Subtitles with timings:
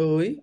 [0.00, 0.40] Oi.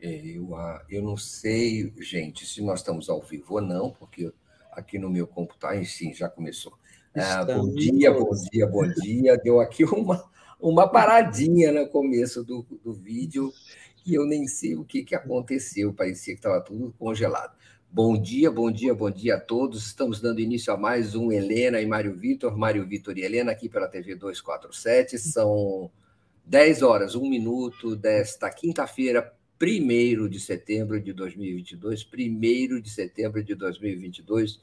[0.00, 4.32] Eu, ah, eu não sei, gente, se nós estamos ao vivo ou não, porque
[4.72, 6.72] aqui no meu computador, sim, já começou.
[7.14, 9.36] Ah, bom dia, bom dia, bom dia.
[9.36, 10.24] Deu aqui uma,
[10.58, 13.52] uma paradinha no começo do, do vídeo
[14.06, 17.54] e eu nem sei o que, que aconteceu, parecia que estava tudo congelado.
[17.90, 19.88] Bom dia, bom dia, bom dia a todos.
[19.88, 23.68] Estamos dando início a mais um Helena e Mário Vitor, Mário Vitor e Helena aqui
[23.68, 25.18] pela TV 247.
[25.18, 25.90] São
[26.50, 32.04] 10 horas, 1 minuto desta quinta-feira, 1 de setembro de 2022.
[32.12, 34.60] 1 de setembro de 2022.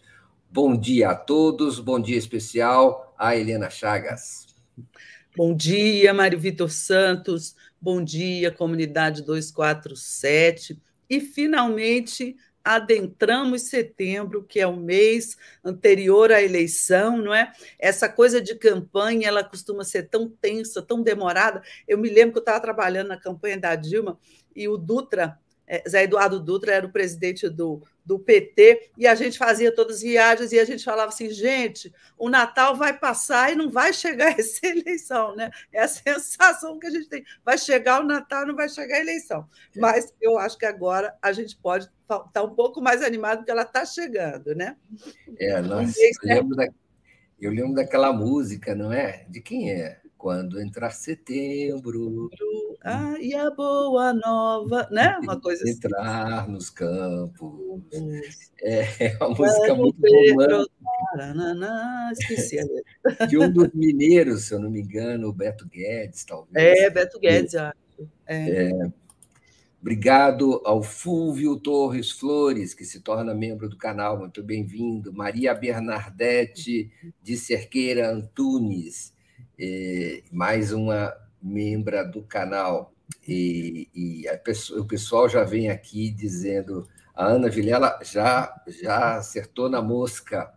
[0.51, 4.53] Bom dia a todos, bom dia especial a Helena Chagas.
[5.33, 7.55] Bom dia, Mário Vitor Santos.
[7.79, 10.77] Bom dia, comunidade 247.
[11.09, 12.35] E finalmente
[12.75, 17.53] adentramos setembro, que é o mês anterior à eleição, não é?
[17.79, 21.61] Essa coisa de campanha, ela costuma ser tão tensa, tão demorada.
[21.87, 24.19] Eu me lembro que eu estava trabalhando na campanha da Dilma
[24.53, 29.13] e o Dutra, é, Zé Eduardo Dutra era o presidente do, do PT, e a
[29.13, 33.51] gente fazia todas as viagens e a gente falava assim, gente, o Natal vai passar
[33.51, 35.51] e não vai chegar essa eleição, né?
[35.73, 37.25] É a sensação que a gente tem.
[37.43, 39.45] Vai chegar o Natal e não vai chegar a eleição.
[39.75, 39.79] É.
[39.79, 43.51] Mas eu acho que agora a gente pode estar tá um pouco mais animado porque
[43.51, 44.77] ela está chegando, né?
[45.37, 46.69] É, nós, eu, lembro da,
[47.41, 49.25] eu lembro daquela música, não é?
[49.27, 49.99] De quem é?
[50.27, 52.29] Quando entrar setembro.
[52.83, 55.17] Ah, e a boa nova, né?
[55.23, 55.71] Uma coisa assim.
[55.71, 57.81] Entrar nos campos.
[58.61, 60.67] É, é uma música muito romântica.
[62.11, 63.27] Esqueci a letra.
[63.27, 66.77] De um dos mineiros, se eu não me engano, o Beto Guedes, talvez.
[66.77, 67.77] É, Beto Guedes, acho.
[68.25, 68.67] É.
[68.67, 68.91] É.
[69.79, 75.13] Obrigado ao Fúvio Torres Flores, que se torna membro do canal, muito bem-vindo.
[75.13, 76.91] Maria Bernardete
[77.23, 79.15] de Cerqueira Antunes
[80.31, 82.93] mais uma membra do canal.
[83.27, 89.69] E, e pessoa, o pessoal já vem aqui dizendo: a Ana Vilela já, já acertou
[89.69, 90.53] na mosca.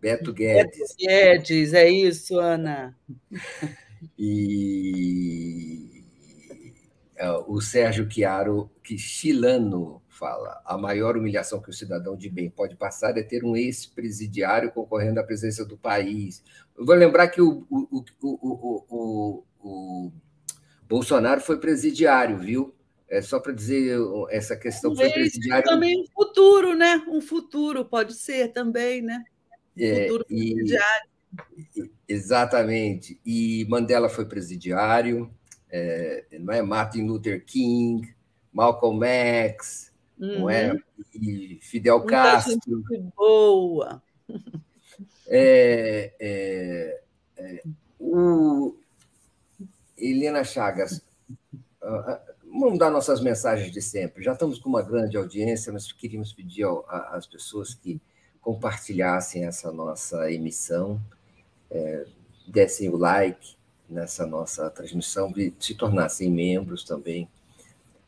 [0.00, 0.78] Beto Guedes.
[0.78, 2.96] Beto Guedes, é isso, Ana.
[4.18, 6.02] E
[7.14, 12.48] é, o Sérgio Chiaro, que chilano, fala: a maior humilhação que o cidadão de bem
[12.48, 16.44] pode passar é ter um ex-presidiário concorrendo à presença do país,
[16.78, 18.04] eu vou lembrar que o, o,
[18.88, 20.12] o, o,
[20.88, 22.72] Bolsonaro foi presidiário, viu?
[23.08, 23.98] É só para dizer
[24.30, 25.64] essa questão foi presidiário.
[25.64, 27.02] Também um futuro, né?
[27.08, 29.24] Um futuro pode ser também, né?
[29.76, 31.10] Um é, futuro presidiário.
[31.76, 33.20] E, exatamente.
[33.26, 35.30] E Mandela foi presidiário,
[35.68, 36.62] é, não é?
[36.62, 38.14] Martin Luther King,
[38.52, 39.91] Malcolm X,
[40.22, 41.58] uhum.
[41.60, 42.84] Fidel Muita Castro.
[43.16, 44.02] Boa.
[45.26, 47.00] É, é,
[47.36, 47.62] é,
[47.98, 48.76] o
[49.96, 51.02] Helena Chagas,
[52.44, 54.22] vamos dar nossas mensagens de sempre.
[54.22, 58.00] Já estamos com uma grande audiência, mas queríamos pedir às pessoas que
[58.40, 61.00] compartilhassem essa nossa emissão,
[61.70, 62.06] é,
[62.46, 63.56] dessem o like
[63.88, 67.28] nessa nossa transmissão, se tornassem membros também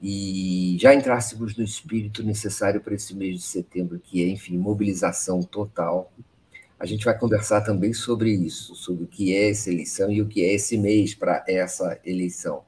[0.02, 5.42] e já entrássemos no espírito necessário para esse mês de setembro, que é, enfim, mobilização
[5.42, 6.12] total
[6.78, 10.26] a gente vai conversar também sobre isso, sobre o que é essa eleição e o
[10.26, 12.64] que é esse mês para essa eleição.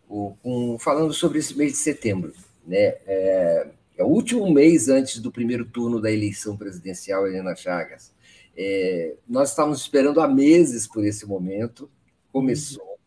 [0.10, 2.34] com, falando sobre esse mês de setembro.
[2.66, 2.96] Né?
[3.06, 3.68] É,
[3.98, 8.12] é o último mês antes do primeiro turno da eleição presidencial, Helena Chagas.
[8.58, 11.90] É, nós estávamos esperando há meses por esse momento,
[12.32, 12.98] começou,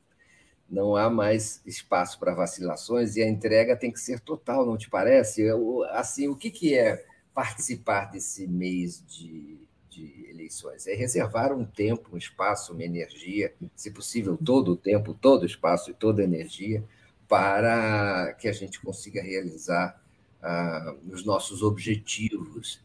[0.70, 4.88] não há mais espaço para vacilações e a entrega tem que ser total, não te
[4.88, 5.44] parece?
[5.90, 9.58] Assim, o que, que é participar desse mês de,
[9.92, 10.86] de eleições?
[10.86, 15.46] É reservar um tempo, um espaço, uma energia, se possível, todo o tempo, todo o
[15.46, 16.82] espaço e toda a energia,
[17.28, 20.00] para que a gente consiga realizar
[20.42, 22.80] ah, os nossos objetivos,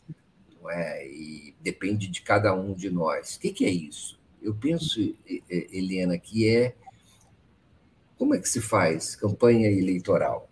[0.62, 1.07] não é?
[1.07, 3.36] e depende de cada um de nós.
[3.36, 4.19] O que, que é isso?
[4.42, 5.15] Eu penso,
[5.50, 6.75] Helena, que é
[8.18, 10.47] como é que se faz campanha eleitoral?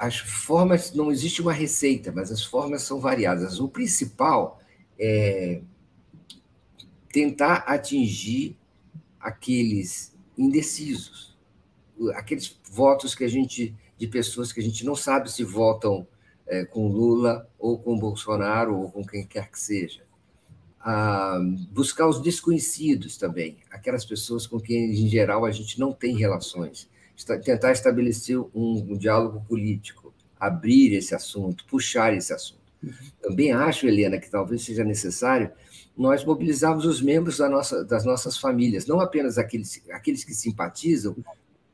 [0.00, 3.60] As formas, não existe uma receita, mas as formas são variadas.
[3.60, 4.58] O principal
[4.98, 5.60] é
[7.12, 8.56] tentar atingir
[9.20, 11.36] aqueles indecisos,
[12.14, 16.08] aqueles votos que a gente de pessoas que a gente não sabe se votam
[16.46, 20.02] é, com Lula ou com Bolsonaro ou com quem quer que seja.
[21.70, 26.88] buscar os desconhecidos também, aquelas pessoas com quem, em geral, a gente não tem relações.
[27.24, 32.60] Tentar estabelecer um, um diálogo político, abrir esse assunto, puxar esse assunto.
[33.20, 35.50] Também acho, Helena, que talvez seja necessário
[35.96, 41.14] nós mobilizarmos os membros da nossa, das nossas famílias, não apenas aqueles, aqueles que simpatizam,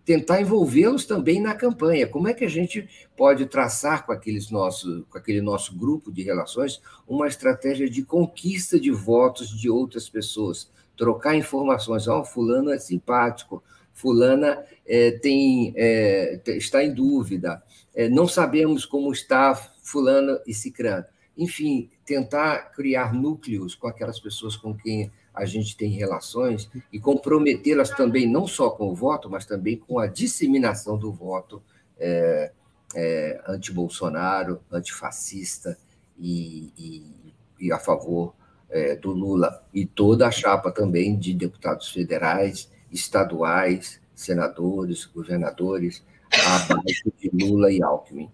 [0.04, 2.06] tentar envolvê-los também na campanha.
[2.06, 6.22] Como é que a gente pode traçar com, aqueles nosso, com aquele nosso grupo de
[6.22, 10.70] relações uma estratégia de conquista de votos de outras pessoas?
[10.96, 12.08] Trocar informações.
[12.08, 13.62] Oh, fulano é simpático,
[13.96, 17.62] fulana é, tem, é, está em dúvida,
[17.94, 21.06] é, não sabemos como está fulano e cicrano.
[21.36, 27.90] Enfim, tentar criar núcleos com aquelas pessoas com quem a gente tem relações e comprometê-las
[27.90, 31.62] também, não só com o voto, mas também com a disseminação do voto
[31.98, 32.52] é,
[32.94, 35.78] é, anti-Bolsonaro, antifascista
[36.18, 38.34] e, e, e a favor
[38.68, 39.62] é, do Lula.
[39.72, 46.02] E toda a chapa também de deputados federais, estaduais, senadores, governadores,
[46.32, 48.30] abaixo de Lula e Alckmin.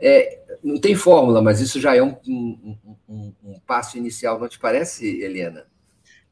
[0.00, 2.76] É, não tem fórmula, mas isso já é um, um,
[3.08, 5.66] um, um passo inicial, não te parece, Helena?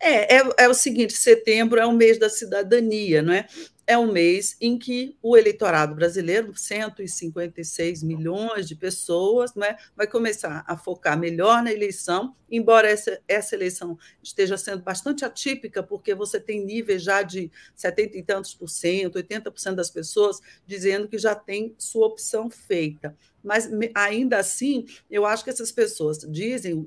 [0.02, 3.46] É, é, é, o seguinte: setembro é o mês da cidadania, não é?
[3.84, 10.06] É um mês em que o eleitorado brasileiro, 156 milhões de pessoas, não é, vai
[10.06, 16.14] começar a focar melhor na eleição, embora essa, essa eleição esteja sendo bastante atípica, porque
[16.14, 21.18] você tem níveis já de 70 e tantos por cento, 80% das pessoas dizendo que
[21.18, 23.16] já tem sua opção feita.
[23.42, 26.86] Mas ainda assim, eu acho que essas pessoas dizem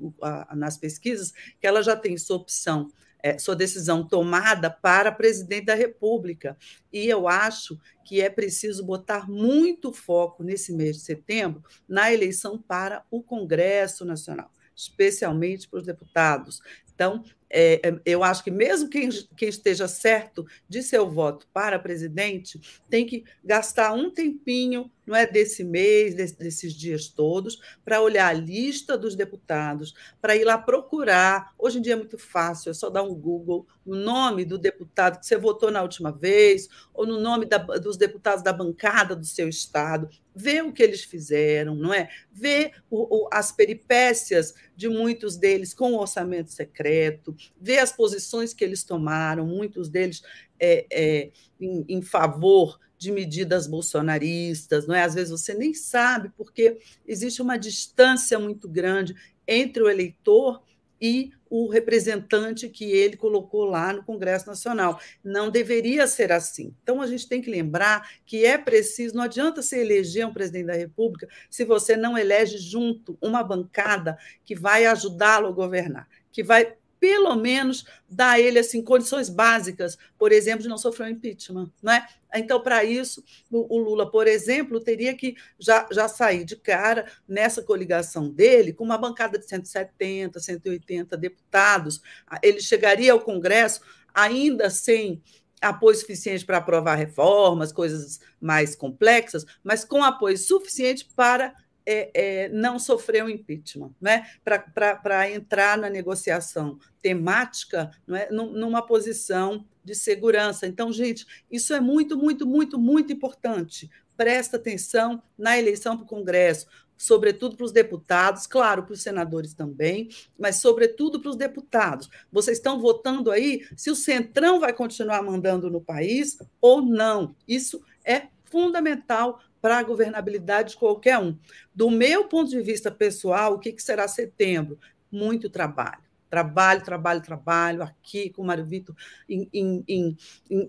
[0.54, 2.88] nas pesquisas que ela já tem sua opção
[3.22, 6.56] é, sua decisão tomada para presidente da República.
[6.92, 12.58] E eu acho que é preciso botar muito foco nesse mês de setembro na eleição
[12.58, 16.60] para o Congresso Nacional, especialmente para os deputados.
[16.94, 21.78] Então, é, é, eu acho que mesmo quem, quem, esteja certo de seu voto para
[21.78, 28.02] presidente tem que gastar um tempinho, não é desse mês, desse, desses dias todos, para
[28.02, 31.54] olhar a lista dos deputados, para ir lá procurar.
[31.58, 35.20] Hoje em dia é muito fácil, é só dar um Google no nome do deputado
[35.20, 39.24] que você votou na última vez, ou no nome da, dos deputados da bancada do
[39.24, 42.10] seu estado, ver o que eles fizeram, não é?
[42.32, 48.52] Ver o, o, as peripécias de muitos deles com o orçamento secreto, ver as posições
[48.52, 50.22] que eles tomaram, muitos deles
[50.58, 51.30] é, é,
[51.60, 55.02] em, em favor de medidas bolsonaristas, não é?
[55.02, 59.14] Às vezes você nem sabe, porque existe uma distância muito grande
[59.46, 60.62] entre o eleitor
[61.00, 65.00] e o representante que ele colocou lá no Congresso Nacional.
[65.22, 66.74] Não deveria ser assim.
[66.82, 70.66] Então, a gente tem que lembrar que é preciso, não adianta você eleger um presidente
[70.66, 76.42] da República se você não elege junto uma bancada que vai ajudá-lo a governar, que
[76.42, 81.10] vai pelo menos dar a ele assim condições básicas, por exemplo, de não sofrer um
[81.10, 82.06] impeachment, não é?
[82.34, 87.62] Então, para isso, o, Lula, por exemplo, teria que já, já sair de cara nessa
[87.62, 92.02] coligação dele com uma bancada de 170, 180 deputados.
[92.42, 93.80] Ele chegaria ao Congresso
[94.12, 95.22] ainda sem
[95.60, 101.54] apoio suficiente para aprovar reformas, coisas mais complexas, mas com apoio suficiente para
[101.86, 104.26] é, é, não sofrer um impeachment, né?
[104.44, 108.28] para entrar na negociação temática não é?
[108.30, 110.66] numa posição de segurança.
[110.66, 113.88] Então, gente, isso é muito, muito, muito, muito importante.
[114.16, 116.66] Presta atenção na eleição para o Congresso,
[116.96, 122.08] sobretudo para os deputados, claro, para os senadores também, mas sobretudo para os deputados.
[122.32, 127.36] Vocês estão votando aí se o Centrão vai continuar mandando no país ou não.
[127.46, 131.36] Isso é fundamental para a governabilidade de qualquer um.
[131.74, 134.78] Do meu ponto de vista pessoal, o que, que será setembro?
[135.10, 136.05] Muito trabalho.
[136.28, 138.94] Trabalho, trabalho, trabalho, aqui com o Mário Vitor,
[139.28, 140.16] em, em, em,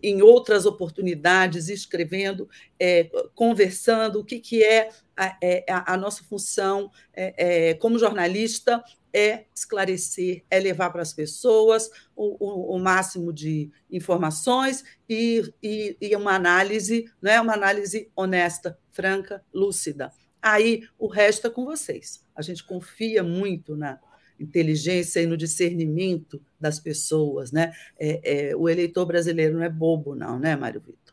[0.04, 2.50] em outras oportunidades, escrevendo,
[2.80, 8.84] é, conversando, o que, que é a, é, a nossa função é, é, como jornalista
[9.12, 15.98] é esclarecer, é levar para as pessoas o, o, o máximo de informações e, e,
[16.00, 20.12] e, uma análise, não é uma análise honesta, franca, lúcida.
[20.40, 22.24] Aí o resto é com vocês.
[22.36, 24.00] A gente confia muito na
[24.40, 27.74] inteligência e no discernimento das pessoas, né?
[28.00, 31.08] É, é, o eleitor brasileiro não é bobo, não, né, Mário Vitor?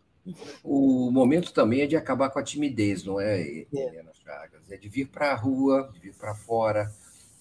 [0.62, 3.66] O momento também é de acabar com a timidez, não é, é.
[3.72, 4.70] Helena Chagas?
[4.70, 6.90] É de vir para a rua, de vir para fora,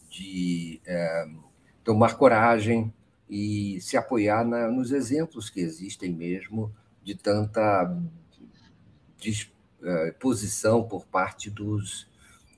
[0.10, 1.26] de é,
[1.84, 2.94] tomar coragem
[3.30, 6.74] e se apoiar na, nos exemplos que existem mesmo
[7.04, 7.98] de tanta
[9.18, 12.08] disposição é, por parte dos,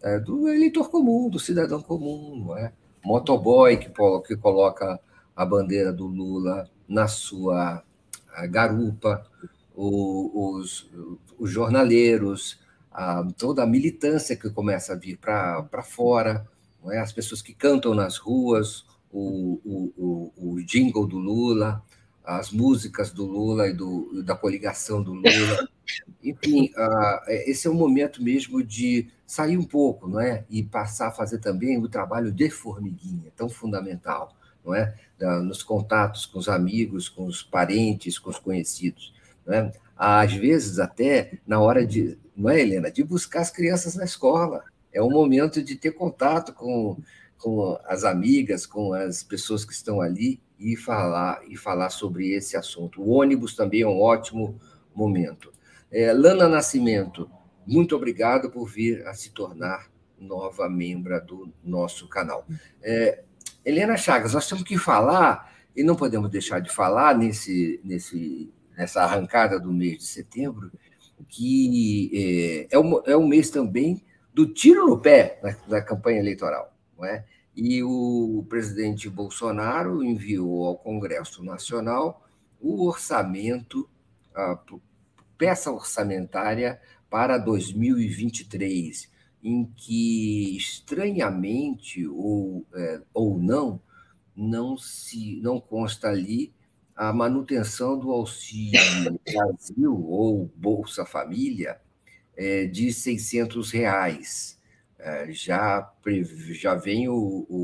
[0.02, 2.74] é, do eleitor comum, do cidadão comum, não é?
[3.06, 3.90] Motoboy que,
[4.28, 5.00] que coloca
[5.36, 7.84] a bandeira do Lula na sua
[8.50, 9.26] garupa,
[9.76, 10.90] os,
[11.38, 12.60] os jornaleiros,
[12.92, 16.48] a, toda a militância que começa a vir para fora,
[16.92, 17.00] é?
[17.00, 21.82] as pessoas que cantam nas ruas, o, o, o, o, jingle do Lula,
[22.24, 25.70] as músicas do Lula e do, da coligação do Lula.
[26.24, 30.46] Enfim, uh, esse é um momento mesmo de sair um pouco não é?
[30.50, 34.96] e passar a fazer também o trabalho de formiguinha, tão fundamental, não é?
[35.44, 39.14] Nos contatos com os amigos, com os parentes, com os conhecidos.
[39.46, 39.72] Não é?
[39.96, 44.64] Às vezes, até na hora de, não é, Helena, de buscar as crianças na escola.
[44.92, 46.98] É um momento de ter contato com,
[47.38, 52.58] com as amigas, com as pessoas que estão ali e falar e falar sobre esse
[52.58, 53.02] assunto.
[53.02, 54.60] O ônibus também é um ótimo
[54.94, 55.55] momento.
[55.98, 57.32] É, Lana Nascimento,
[57.66, 62.46] muito obrigado por vir a se tornar nova membra do nosso canal.
[62.84, 63.24] É,
[63.64, 69.04] Helena Chagas, nós temos que falar, e não podemos deixar de falar nesse, nesse, nessa
[69.04, 70.70] arrancada do mês de setembro,
[71.30, 76.20] que é, é, um, é um mês também do tiro no pé da, da campanha
[76.20, 76.76] eleitoral.
[76.98, 77.24] Não é?
[77.56, 82.28] E o presidente Bolsonaro enviou ao Congresso Nacional
[82.60, 83.90] o orçamento,
[84.36, 84.60] a
[85.38, 89.12] peça orçamentária para 2023,
[89.44, 93.82] em que, estranhamente ou, é, ou não,
[94.36, 96.54] não, se, não consta ali
[96.96, 98.80] a manutenção do Auxílio
[99.26, 101.80] Brasil ou Bolsa Família
[102.36, 104.60] é, de 600 reais.
[104.98, 105.94] É, já,
[106.52, 107.56] já vem o, o,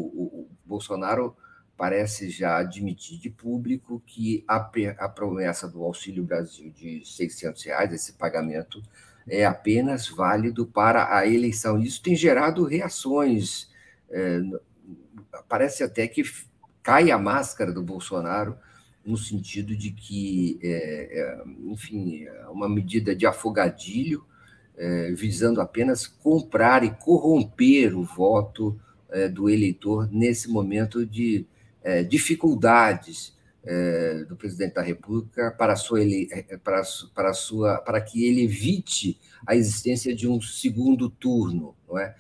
[0.46, 1.36] o, Bolsonaro
[1.82, 4.58] parece já admitir de público que a,
[5.00, 8.84] a promessa do Auxílio Brasil de 600 reais, esse pagamento,
[9.28, 11.82] é apenas válido para a eleição.
[11.82, 13.68] Isso tem gerado reações.
[14.12, 14.42] É,
[15.50, 16.22] parece até que
[16.84, 18.56] cai a máscara do Bolsonaro
[19.04, 24.24] no sentido de que, é, é, enfim, é uma medida de afogadilho,
[24.78, 31.48] é, visando apenas comprar e corromper o voto é, do eleitor nesse momento de
[31.84, 36.30] é, dificuldades é, do presidente da República para, sua ele,
[36.64, 36.82] para,
[37.14, 41.76] para, sua, para que ele evite a existência de um segundo turno.
[41.88, 42.16] Não é?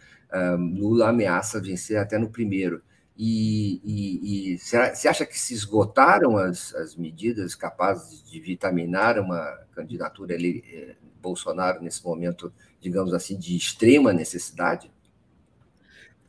[0.58, 2.82] Lula ameaça vencer até no primeiro.
[3.24, 9.20] E, e, e será, você acha que se esgotaram as, as medidas capazes de vitaminar
[9.20, 14.90] uma candidatura ali, eh, Bolsonaro nesse momento, digamos assim, de extrema necessidade?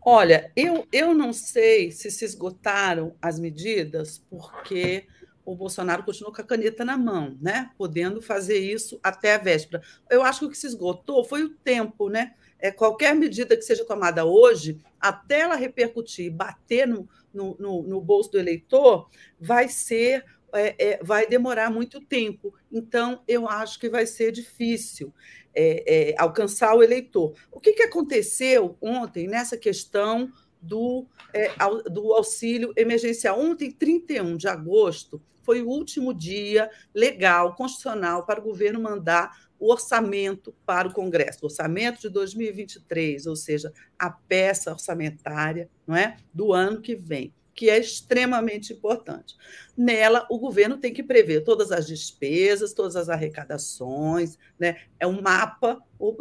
[0.05, 5.07] Olha, eu, eu não sei se se esgotaram as medidas, porque
[5.45, 7.71] o Bolsonaro continuou com a caneta na mão, né?
[7.77, 9.83] Podendo fazer isso até a véspera.
[10.11, 12.35] Eu acho que o que se esgotou foi o tempo, né?
[12.63, 18.01] é, qualquer medida que seja tomada hoje, até ela repercutir, bater no, no, no, no
[18.01, 22.55] bolso do eleitor, vai ser é, é, vai demorar muito tempo.
[22.71, 25.13] Então, eu acho que vai ser difícil
[25.55, 27.35] é, é alcançar o eleitor.
[27.51, 30.31] O que, que aconteceu ontem nessa questão
[30.61, 31.51] do, é,
[31.91, 33.39] do auxílio emergencial?
[33.41, 39.71] Ontem, 31 de agosto, foi o último dia legal, constitucional, para o governo mandar o
[39.71, 46.17] orçamento para o Congresso, o orçamento de 2023, ou seja, a peça orçamentária não é,
[46.35, 49.37] do ano que vem, que é extremamente importante.
[49.77, 54.77] Nela, o governo tem que prever todas as despesas, todas as arrecadações, né?
[54.99, 55.79] é um mapa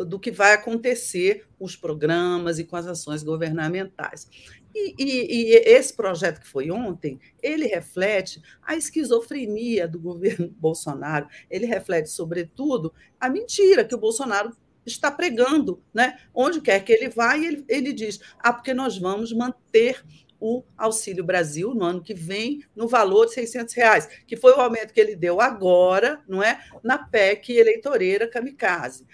[0.08, 4.28] do que vai acontecer com os programas e com as ações governamentais.
[4.74, 11.28] E, e, e, esse projeto que foi ontem, ele reflete a esquizofrenia do governo Bolsonaro,
[11.50, 16.18] ele reflete, sobretudo, a mentira que o Bolsonaro está pregando, né?
[16.34, 20.04] Onde quer que ele vá, ele, ele diz: ah, porque nós vamos manter
[20.42, 24.60] o Auxílio Brasil no ano que vem no valor de 600 reais, que foi o
[24.60, 29.06] aumento que ele deu agora, não é, na PEC eleitoreira kamikaze.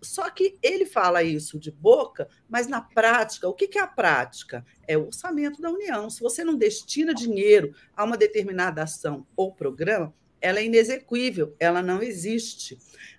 [0.00, 4.64] Só que ele fala isso de boca, mas na prática, o que é a prática?
[4.86, 6.10] É o orçamento da União.
[6.10, 11.82] Se você não destina dinheiro a uma determinada ação ou programa, ela é inexequível, ela
[11.82, 12.78] não existe.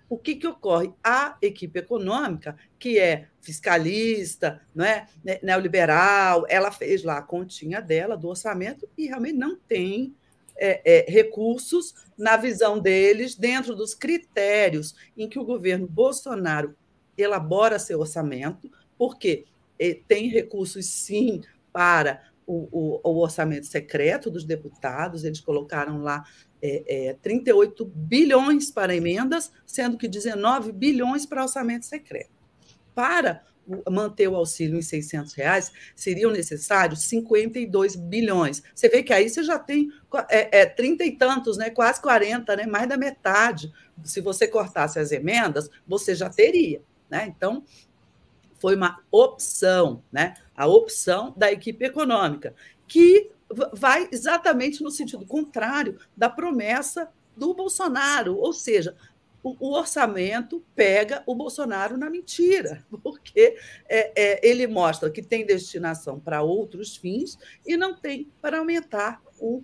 [0.09, 0.91] O que, que ocorre?
[1.03, 5.07] A equipe econômica, que é fiscalista, não é?
[5.23, 10.13] Né, neoliberal, ela fez lá a continha dela do orçamento e realmente não tem
[10.55, 16.75] é, é, recursos, na visão deles, dentro dos critérios em que o governo Bolsonaro
[17.17, 19.45] elabora seu orçamento, porque
[19.79, 21.41] é, tem recursos, sim,
[21.71, 26.23] para o, o, o, orçamento secreto dos deputados, eles colocaram lá
[26.61, 32.31] é, é, 38 bilhões para emendas, sendo que 19 bilhões para orçamento secreto.
[32.95, 33.43] Para
[33.89, 38.61] manter o auxílio em 600 reais, seriam necessários 52 bilhões.
[38.75, 39.89] Você vê que aí você já tem
[40.29, 43.71] é, é, 30 e tantos, né, quase 40, né, mais da metade.
[44.03, 46.81] Se você cortasse as emendas, você já teria.
[47.09, 47.25] Né?
[47.27, 47.63] Então,
[48.59, 50.35] foi uma opção, né?
[50.55, 52.55] A opção da equipe econômica,
[52.87, 53.31] que
[53.73, 58.95] vai exatamente no sentido contrário da promessa do Bolsonaro, ou seja,
[59.43, 63.57] o, orçamento pega o Bolsonaro na mentira, porque
[63.89, 69.21] é, é, ele mostra que tem destinação para outros fins e não tem para aumentar
[69.39, 69.61] o,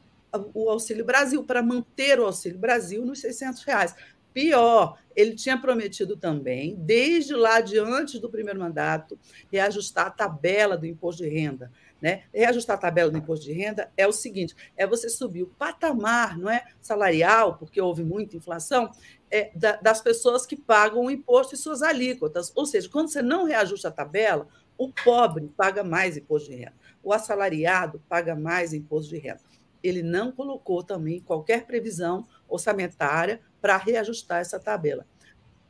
[0.54, 3.96] o Auxílio Brasil, para manter o Auxílio Brasil nos 600 reais.
[4.40, 9.20] Pior, ele tinha prometido também, desde lá de antes do primeiro mandato,
[9.52, 11.70] reajustar a tabela do imposto de renda.
[12.02, 12.24] Né?
[12.34, 16.38] Reajustar a tabela do imposto de renda é o seguinte: é você subir o patamar
[16.38, 18.90] não é, salarial, porque houve muita inflação,
[19.30, 22.54] é, da, das pessoas que pagam o imposto e suas alíquotas.
[22.56, 26.76] Ou seja, quando você não reajusta a tabela, o pobre paga mais imposto de renda,
[27.04, 29.42] o assalariado paga mais imposto de renda.
[29.84, 35.06] Ele não colocou também qualquer previsão orçamentária para reajustar essa tabela.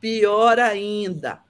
[0.00, 1.42] Pior ainda,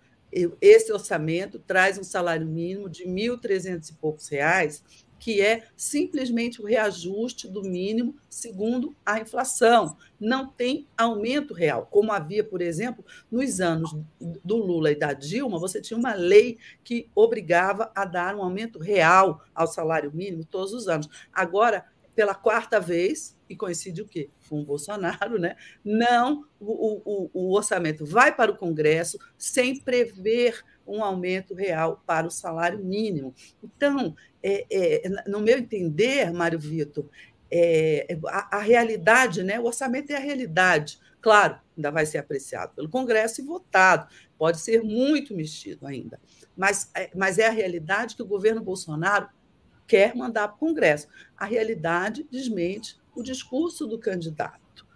[0.61, 4.85] esse orçamento traz um salário mínimo de R$ 1.300 e poucos reais,
[5.19, 9.97] que é simplesmente o reajuste do mínimo segundo a inflação.
[10.19, 15.59] Não tem aumento real, como havia, por exemplo, nos anos do Lula e da Dilma,
[15.59, 20.73] você tinha uma lei que obrigava a dar um aumento real ao salário mínimo todos
[20.73, 21.09] os anos.
[21.33, 21.85] Agora,
[22.21, 24.29] pela quarta vez, e coincide o quê?
[24.47, 25.57] Com o Bolsonaro, né?
[25.83, 32.27] Não, o, o, o orçamento vai para o Congresso sem prever um aumento real para
[32.27, 33.35] o salário mínimo.
[33.65, 37.09] Então, é, é, no meu entender, Mário Vitor,
[37.51, 39.59] é, a, a, realidade, né?
[39.59, 41.01] o orçamento é a realidade.
[41.23, 46.21] Claro, ainda vai ser apreciado pelo Congresso e votado, pode ser muito mexido ainda,
[46.55, 49.27] mas, é, mas é a realidade que o governo Bolsonaro
[49.91, 51.09] quer mandar para o Congresso.
[51.37, 54.87] A realidade desmente o discurso do candidato.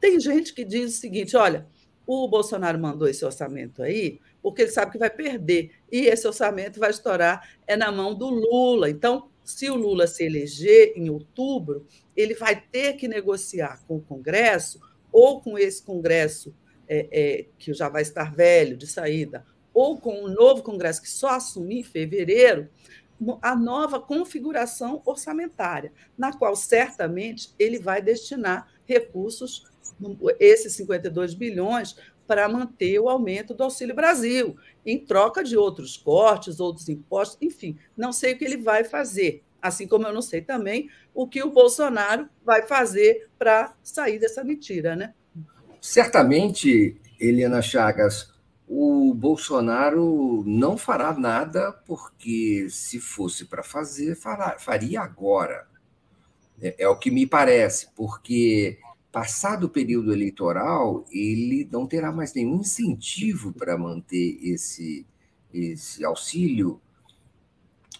[0.00, 1.66] Tem gente que diz o seguinte: olha,
[2.06, 6.80] o Bolsonaro mandou esse orçamento aí porque ele sabe que vai perder, e esse orçamento
[6.80, 8.88] vai estourar é na mão do Lula.
[8.88, 14.00] Então, se o Lula se eleger em outubro, ele vai ter que negociar com o
[14.00, 14.80] Congresso,
[15.12, 16.54] ou com esse Congresso
[16.88, 21.10] é, é, que já vai estar velho de saída, ou com o novo Congresso que
[21.10, 22.68] só assumir em fevereiro,
[23.42, 29.64] a nova configuração orçamentária, na qual certamente ele vai destinar recursos,
[30.38, 34.56] esses 52 bilhões, para manter o aumento do Auxílio Brasil,
[34.86, 39.42] em troca de outros cortes, outros impostos, enfim, não sei o que ele vai fazer.
[39.60, 44.42] Assim como eu não sei também o que o Bolsonaro vai fazer para sair dessa
[44.42, 45.12] mentira, né?
[45.80, 48.32] Certamente, Helena Chagas,
[48.72, 54.16] o Bolsonaro não fará nada, porque se fosse para fazer,
[54.58, 55.66] faria agora.
[56.62, 58.78] É, é, o que me parece, porque
[59.10, 65.04] passado o período eleitoral, ele não terá mais nenhum incentivo para manter esse,
[65.52, 66.80] esse auxílio,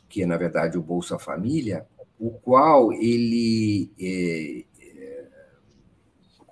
[0.08, 1.84] que é, na verdade, o Bolsa Família,
[2.16, 3.90] o qual ele.
[3.98, 5.26] É, é,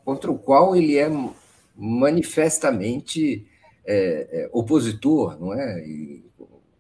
[0.05, 1.09] contra o qual ele é
[1.77, 3.47] manifestamente
[3.91, 5.83] é, é, opositor, não é?
[5.89, 6.23] E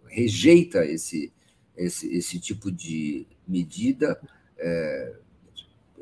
[0.06, 1.32] rejeita esse,
[1.74, 4.20] esse, esse tipo de medida,
[4.58, 5.14] é,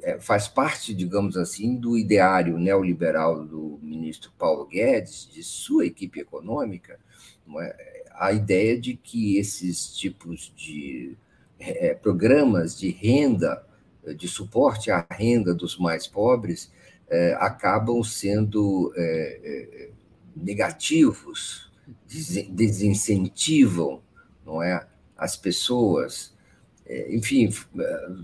[0.02, 6.18] é, faz parte, digamos assim, do ideário neoliberal do ministro Paulo Guedes, de sua equipe
[6.18, 6.98] econômica,
[7.60, 8.04] é?
[8.18, 11.16] a ideia de que esses tipos de
[11.60, 13.64] é, programas de renda,
[14.16, 16.74] de suporte à renda dos mais pobres,
[17.38, 18.92] acabam sendo
[20.36, 21.70] negativos,
[22.50, 24.02] desincentivam
[24.44, 26.34] não é, as pessoas.
[26.86, 27.50] É, enfim,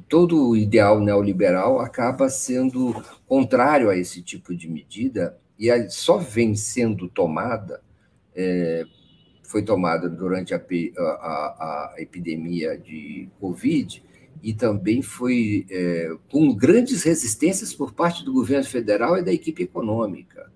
[0.08, 2.94] todo o ideal neoliberal acaba sendo
[3.26, 7.82] contrário a esse tipo de medida e só vem sendo tomada,
[8.36, 8.84] é,
[9.42, 14.02] foi tomada durante a, a, a, epidemia de Covid
[14.42, 19.64] e também foi é, com grandes resistências por parte do governo federal e da equipe
[19.64, 20.50] econômica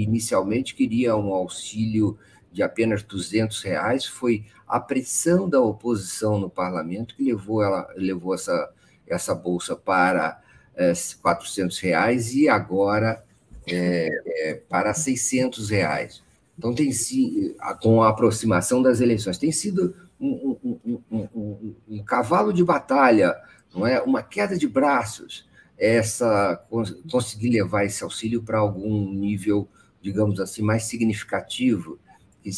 [0.00, 2.18] inicialmente queria um auxílio
[2.52, 8.34] de apenas 200 reais, foi a pressão da oposição no parlamento que levou, ela, levou
[8.34, 8.70] essa,
[9.06, 10.40] essa bolsa para
[10.74, 13.24] é, 400 reais e agora
[13.66, 16.22] é, é, para 600 reais.
[16.58, 22.52] Então, tem sido, com a aproximação das eleições, tem sido um, um, um, um, cavalo
[22.52, 23.34] de batalha,
[23.74, 24.00] não é?
[24.00, 26.62] uma queda de braços, essa
[27.10, 29.68] conseguir levar esse auxílio para algum nível,
[30.02, 31.98] digamos assim, mais significativo,
[32.42, 32.50] que,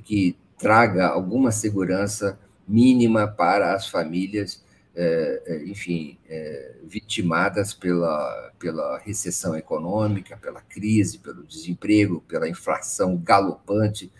[0.00, 4.62] que traga alguma segurança mínima para as famílias,
[4.94, 13.16] é, é, enfim, é, vitimadas pela, pela recessão econômica, pela crise, pelo desemprego, pela inflação
[13.16, 14.12] galopante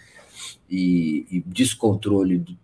[0.68, 2.56] e, e descontrole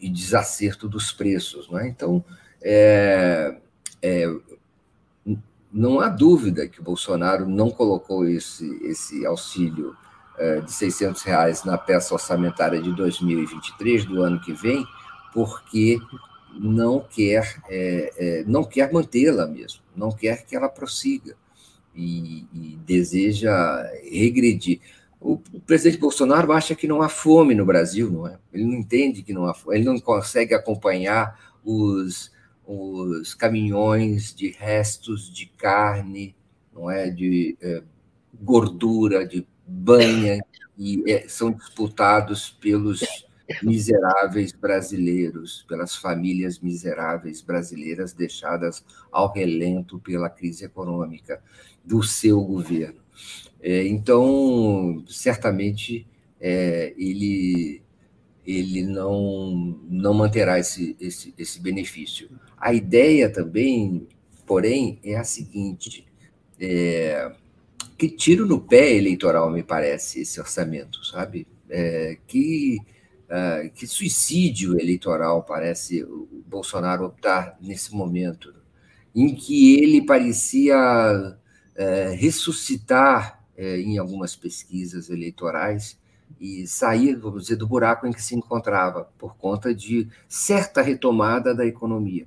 [0.00, 1.70] e desacerto dos preços.
[1.70, 1.88] Não é?
[1.88, 2.24] Então,
[2.62, 3.56] é,
[4.02, 4.26] é,
[5.72, 9.96] não há dúvida que o Bolsonaro não colocou esse, esse auxílio
[10.38, 14.86] é, de 600 reais na peça orçamentária de 2023, do ano que vem,
[15.32, 15.98] porque
[16.58, 21.36] não quer, é, é, não quer mantê-la mesmo, não quer que ela prossiga
[21.94, 24.80] e, e deseja regredir.
[25.20, 28.38] O, o, presidente Bolsonaro acha que não há fome no Brasil, não é?
[28.52, 32.30] Ele não entende que não há fome, ele não consegue acompanhar os,
[32.66, 36.34] os caminhões de restos de carne,
[36.74, 37.82] não é, de é,
[38.40, 40.40] gordura, de banha,
[40.76, 43.00] e é, são disputados pelos
[43.62, 51.40] miseráveis brasileiros, pelas famílias miseráveis brasileiras deixadas ao relento pela crise econômica
[51.84, 53.00] do seu governo.
[53.60, 56.06] É, então, certamente,
[56.40, 57.82] é, ele,
[58.44, 62.28] ele não, não manterá esse, esse, esse benefício.
[62.56, 64.06] A ideia também,
[64.46, 66.06] porém, é a seguinte:
[66.60, 67.32] é,
[67.96, 71.46] que tiro no pé eleitoral, me parece, esse orçamento, sabe?
[71.68, 72.78] É, que
[73.26, 78.54] uh, que suicídio eleitoral parece o Bolsonaro optar nesse momento,
[79.14, 85.98] em que ele parecia uh, ressuscitar uh, em algumas pesquisas eleitorais
[86.40, 91.54] e sair, vamos dizer, do buraco em que se encontrava, por conta de certa retomada
[91.54, 92.26] da economia.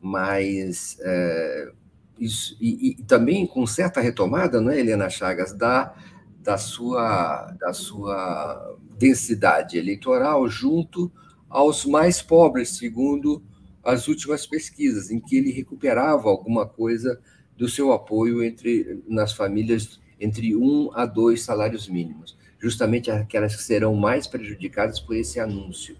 [0.00, 1.72] Mas eh,
[2.18, 5.94] isso, e, e, também com certa retomada, não é, Helena Chagas, da,
[6.42, 11.10] da, sua, da sua densidade eleitoral junto
[11.48, 13.42] aos mais pobres, segundo
[13.84, 17.20] as últimas pesquisas, em que ele recuperava alguma coisa
[17.56, 23.62] do seu apoio entre nas famílias entre um a dois salários mínimos, justamente aquelas que
[23.62, 25.96] serão mais prejudicadas por esse anúncio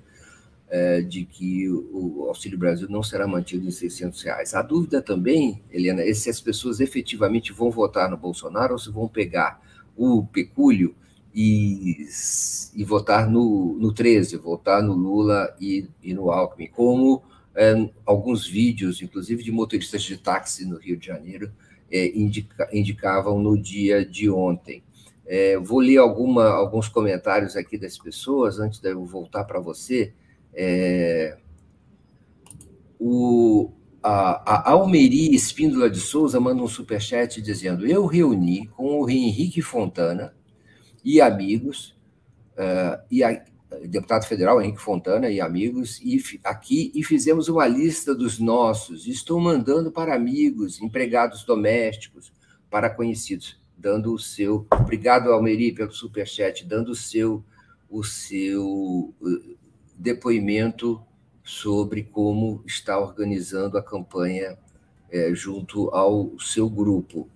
[0.71, 4.55] é, de que o Auxílio Brasil não será mantido em 600 reais.
[4.55, 8.91] A dúvida também, Helena, é se as pessoas efetivamente vão votar no Bolsonaro ou se
[8.91, 9.63] vão pegar
[9.97, 10.95] o pecúlio
[11.35, 12.07] e,
[12.75, 17.23] e votar no, no 13, votar no Lula e, e no Alckmin, como
[17.55, 21.51] é, alguns vídeos, inclusive de motoristas de táxi no Rio de Janeiro,
[21.91, 24.83] é, indica, indicavam no dia de ontem.
[25.27, 30.13] É, vou ler alguma, alguns comentários aqui das pessoas antes de eu voltar para você.
[30.61, 31.39] É,
[32.99, 33.71] o,
[34.03, 39.63] a, a Almeri Espíndola de Souza manda um superchat dizendo: Eu reuni com o Henrique
[39.63, 40.35] Fontana
[41.05, 41.97] e amigos,
[42.55, 43.41] uh, e a,
[43.89, 49.07] deputado federal Henrique Fontana e amigos, e aqui e fizemos uma lista dos nossos.
[49.07, 52.33] Estou mandando para amigos, empregados domésticos,
[52.69, 54.67] para conhecidos, dando o seu.
[54.73, 57.45] Obrigado, Almeri, pelo superchat, dando o seu,
[57.89, 59.68] o seu uh,
[59.99, 61.03] depoimento
[61.43, 64.57] sobre como está organizando a campanha
[65.11, 67.29] é, junto ao seu grupo.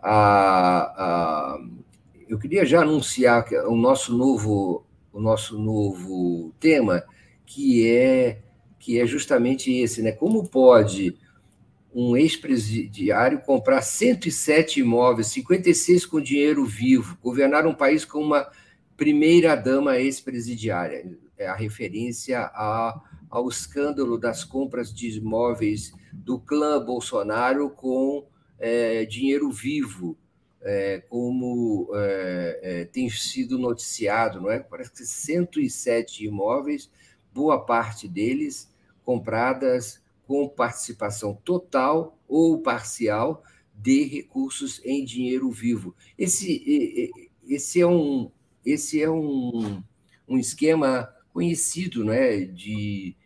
[0.00, 1.58] A, a,
[2.28, 7.02] eu queria já anunciar o nosso novo, o nosso novo tema,
[7.44, 8.40] que é
[8.78, 10.12] que é justamente esse, né?
[10.12, 11.16] Como pode
[11.94, 18.46] um ex-presidiário comprar 107 imóveis, 56 com dinheiro vivo, governar um país com uma
[18.94, 21.16] primeira dama ex-presidiária?
[21.36, 28.26] É a referência a, ao escândalo das compras de imóveis do clã Bolsonaro com
[28.58, 30.16] é, dinheiro vivo
[30.64, 34.58] é, como é, é, tem sido noticiado, não é?
[34.58, 36.90] Parece que 107 imóveis,
[37.32, 38.72] boa parte deles
[39.04, 43.44] compradas com participação total ou parcial
[43.74, 45.94] de recursos em dinheiro vivo.
[46.18, 47.12] Esse,
[47.46, 48.30] esse é um,
[48.64, 49.82] esse é um,
[50.26, 52.42] um esquema conhecido, não é?
[52.44, 53.16] De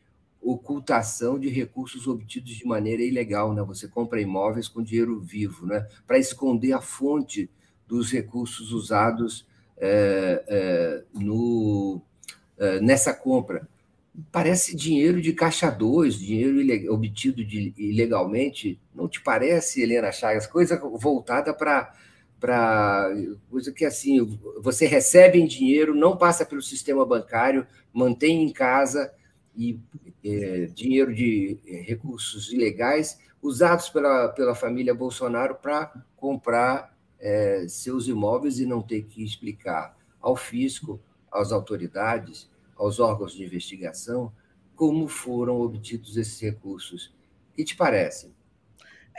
[0.41, 3.63] ocultação de recursos obtidos de maneira ilegal, né?
[3.65, 5.87] Você compra imóveis com dinheiro vivo, né?
[6.07, 7.51] Para esconder a fonte
[7.87, 12.01] dos recursos usados é, é, no,
[12.57, 13.69] é, nessa compra.
[14.33, 18.81] Parece dinheiro de caixa 2, dinheiro ilegal, obtido de, ilegalmente.
[18.95, 20.47] Não te parece, Helena Chagas?
[20.47, 21.95] Coisa voltada para
[22.41, 23.11] para
[23.51, 27.67] coisa que assim você recebe em dinheiro, não passa pelo sistema bancário,
[27.99, 29.13] mantém em casa
[29.57, 29.81] e
[30.25, 38.07] é, dinheiro de é, recursos ilegais usados pela, pela família Bolsonaro para comprar é, seus
[38.07, 44.33] imóveis e não ter que explicar ao fisco, às autoridades, aos órgãos de investigação
[44.77, 47.13] como foram obtidos esses recursos.
[47.51, 48.33] O que te parece?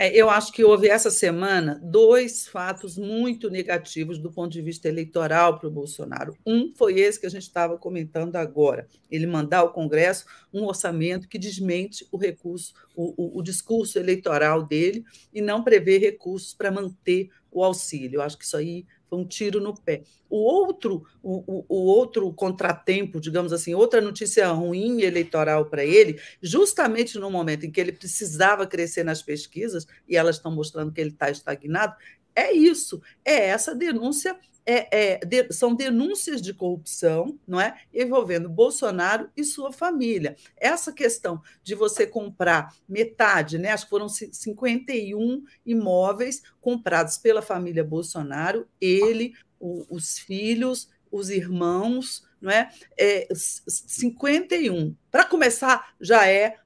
[0.01, 4.87] É, eu acho que houve essa semana dois fatos muito negativos do ponto de vista
[4.87, 6.37] eleitoral para o Bolsonaro.
[6.47, 11.27] Um foi esse que a gente estava comentando agora: ele mandar ao Congresso um orçamento
[11.27, 16.71] que desmente o recurso, o, o, o discurso eleitoral dele e não prevê recursos para
[16.71, 18.19] manter o auxílio.
[18.19, 20.03] Eu acho que isso aí foi um tiro no pé.
[20.29, 27.17] O outro, o, o, outro contratempo, digamos assim, outra notícia ruim eleitoral para ele, justamente
[27.17, 31.09] no momento em que ele precisava crescer nas pesquisas, e elas estão mostrando que ele
[31.09, 31.95] está estagnado,
[32.35, 34.37] é isso, é essa denúncia
[34.71, 40.35] é, é, de, são denúncias de corrupção, não é, envolvendo Bolsonaro e sua família.
[40.55, 47.83] Essa questão de você comprar metade, né, acho que foram 51 imóveis comprados pela família
[47.83, 54.95] Bolsonaro, ele, o, os filhos, os irmãos, não é, é 51.
[55.09, 56.57] Para começar, já é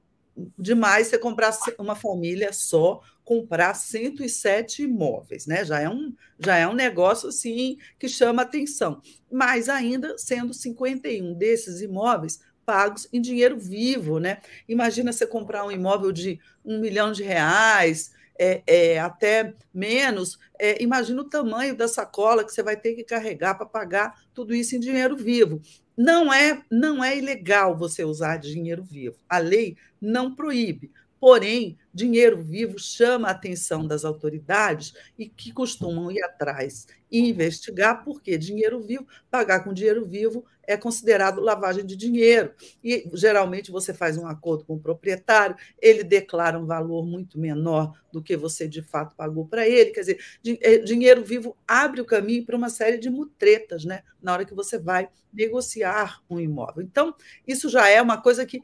[0.58, 5.64] demais você comprar uma família só comprar 107 imóveis, né?
[5.64, 9.00] Já é um, já é um negócio assim que chama atenção.
[9.32, 14.40] Mas ainda sendo 51 desses imóveis pagos em dinheiro vivo, né?
[14.68, 20.82] Imagina você comprar um imóvel de um milhão de reais, é, é, até menos, é,
[20.82, 24.74] imagina o tamanho da sacola que você vai ter que carregar para pagar tudo isso
[24.74, 25.60] em dinheiro vivo.
[25.96, 29.16] Não é, não é ilegal você usar dinheiro vivo.
[29.28, 30.90] A lei não proíbe.
[31.24, 38.04] Porém, dinheiro vivo chama a atenção das autoridades e que costumam ir atrás e investigar,
[38.04, 42.52] porque dinheiro vivo, pagar com dinheiro vivo é considerado lavagem de dinheiro.
[42.84, 47.98] E geralmente você faz um acordo com o proprietário, ele declara um valor muito menor
[48.12, 49.92] do que você de fato pagou para ele.
[49.92, 50.18] Quer dizer,
[50.60, 54.02] é, dinheiro vivo abre o caminho para uma série de mutretas, né?
[54.22, 56.82] Na hora que você vai negociar um imóvel.
[56.82, 57.14] Então,
[57.48, 58.60] isso já é uma coisa que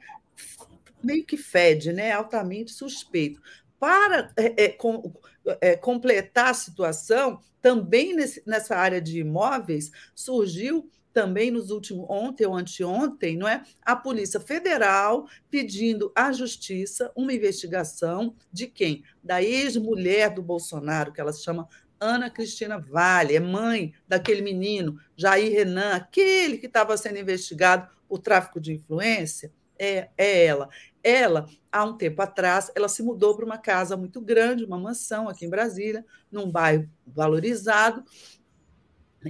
[1.03, 2.13] meio que fede, né?
[2.13, 3.41] altamente suspeito.
[3.79, 5.13] Para é, é, com,
[5.61, 12.47] é, completar a situação, também nesse, nessa área de imóveis, surgiu também nos últimos ontem
[12.47, 13.65] ou anteontem, não é?
[13.83, 19.03] A Polícia Federal pedindo à Justiça uma investigação de quem?
[19.23, 24.99] Da ex-mulher do Bolsonaro, que ela se chama Ana Cristina Vale, é mãe daquele menino
[25.17, 29.53] Jair Renan, aquele que estava sendo investigado por tráfico de influência.
[29.79, 30.69] É, é ela.
[31.03, 35.29] Ela, há um tempo atrás, ela se mudou para uma casa muito grande, uma mansão
[35.29, 38.05] aqui em Brasília, num bairro valorizado,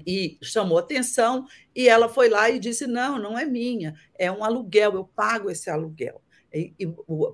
[0.07, 4.45] e chamou atenção, e ela foi lá e disse: Não, não é minha, é um
[4.45, 6.23] aluguel, eu pago esse aluguel.
[6.53, 6.87] E, e,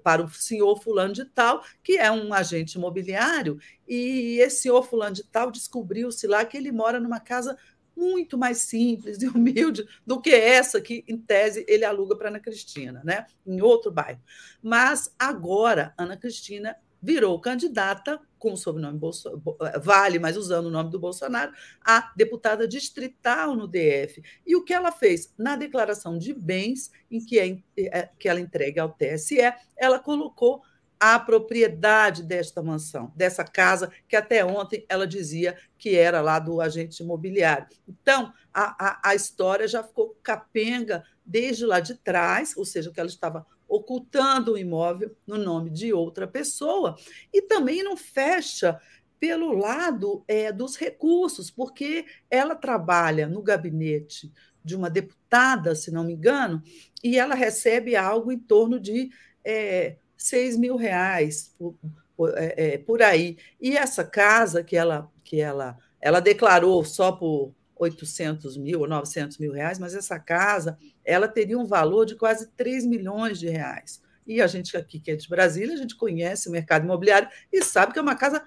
[0.02, 5.14] para o senhor fulano de tal, que é um agente imobiliário, e esse senhor fulano
[5.14, 7.56] de tal descobriu-se lá que ele mora numa casa
[7.96, 12.40] muito mais simples e humilde do que essa que, em tese, ele aluga para Ana
[12.40, 13.26] Cristina, né?
[13.46, 14.20] em outro bairro.
[14.62, 19.40] Mas agora, Ana Cristina virou candidata com o sobrenome Bolso...
[19.82, 24.22] Vale, mas usando o nome do Bolsonaro, a deputada distrital no DF.
[24.46, 25.32] E o que ela fez?
[25.38, 29.38] Na declaração de bens, em que, é, é que ela entrega ao TSE,
[29.76, 30.62] ela colocou
[30.98, 36.60] a propriedade desta mansão, dessa casa, que até ontem ela dizia que era lá do
[36.60, 37.66] agente imobiliário.
[37.86, 43.00] Então, a, a, a história já ficou capenga desde lá de trás, ou seja, que
[43.00, 46.96] ela estava ocultando o imóvel no nome de outra pessoa,
[47.32, 48.80] e também não fecha
[49.18, 54.32] pelo lado é, dos recursos, porque ela trabalha no gabinete
[54.64, 56.62] de uma deputada, se não me engano,
[57.02, 59.10] e ela recebe algo em torno de
[59.44, 61.74] é, 6 mil reais por,
[62.16, 63.36] por, é, é, por, aí.
[63.60, 69.38] E essa casa que ela, que ela, ela declarou só por 800 mil ou 900
[69.38, 74.02] mil reais, mas essa casa ela teria um valor de quase 3 milhões de reais.
[74.26, 77.62] E a gente aqui que é de Brasília, a gente conhece o mercado imobiliário e
[77.62, 78.42] sabe que é uma casa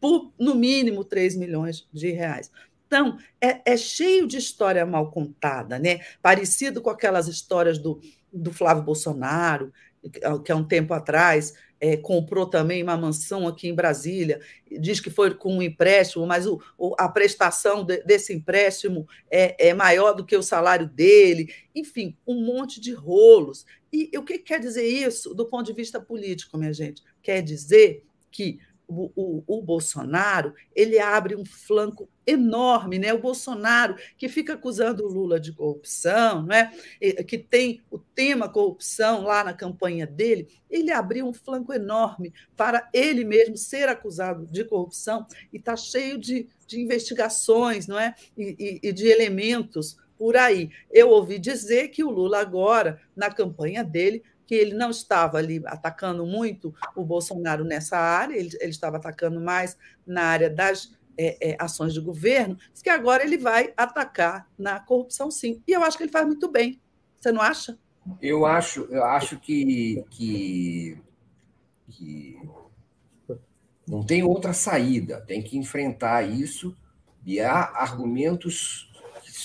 [0.00, 2.50] por, no mínimo, 3 milhões de reais.
[2.86, 6.00] Então, é, é, cheio de história mal contada, né?
[6.22, 8.00] Parecido com aquelas histórias do,
[8.32, 9.72] do Flávio Bolsonaro,
[10.44, 14.40] que há um tempo atrás é, comprou também uma mansão aqui em Brasília,
[14.80, 19.68] diz que foi com um empréstimo, mas o, o, a prestação de, desse empréstimo é,
[19.68, 23.64] é, maior do que o salário dele, enfim, um monte de rolos.
[23.92, 27.02] E o que quer dizer isso do ponto de vista político, minha gente?
[27.22, 28.58] Quer dizer que
[28.88, 33.12] o, o, o, Bolsonaro ele abre um flanco enorme, né?
[33.12, 36.72] O Bolsonaro que fica acusando o Lula de corrupção, não é?
[37.22, 42.88] Que tem o tema corrupção lá na campanha dele, ele abriu um flanco enorme para
[42.94, 48.14] ele mesmo ser acusado de corrupção e está cheio de, de investigações, não é?
[48.36, 50.70] E, e, e de elementos por aí.
[50.90, 55.62] Eu ouvi dizer que o Lula agora, na campanha dele, que ele não estava ali
[55.66, 61.50] atacando muito o Bolsonaro nessa área, ele, ele estava atacando mais na área das é,
[61.50, 65.62] é, ações de governo, que agora ele vai atacar na corrupção, sim.
[65.68, 66.80] E eu acho que ele faz muito bem.
[67.20, 67.78] Você não acha?
[68.22, 70.98] Eu acho, eu acho que, que,
[71.90, 72.40] que
[73.86, 76.74] não tem outra saída, tem que enfrentar isso,
[77.26, 78.90] e há argumentos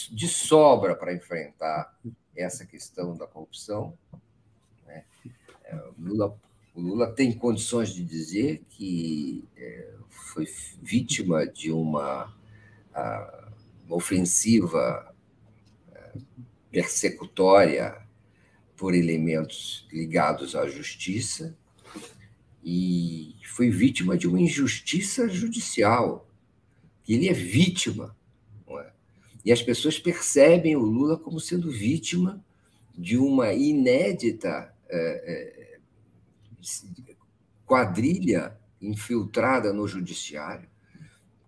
[0.09, 1.93] de sobra para enfrentar
[2.33, 3.97] essa questão da corrupção.
[5.97, 6.37] O, Lula,
[6.75, 10.47] o Lula tem condições de dizer que é, foi
[10.81, 12.33] vítima de uma,
[13.85, 15.13] uma ofensiva
[15.93, 16.11] é,
[16.71, 18.01] persecutória
[18.75, 21.55] por elementos ligados à justiça
[22.63, 26.27] e foi vítima de uma injustiça judicial.
[27.07, 28.15] Ele é vítima.
[28.67, 28.91] É?
[29.45, 32.43] E as pessoas percebem o Lula como sendo vítima
[32.97, 35.79] de uma inédita é, é,
[37.65, 40.69] quadrilha infiltrada no judiciário,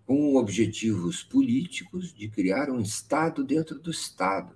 [0.05, 4.55] com objetivos políticos de criar um Estado dentro do Estado.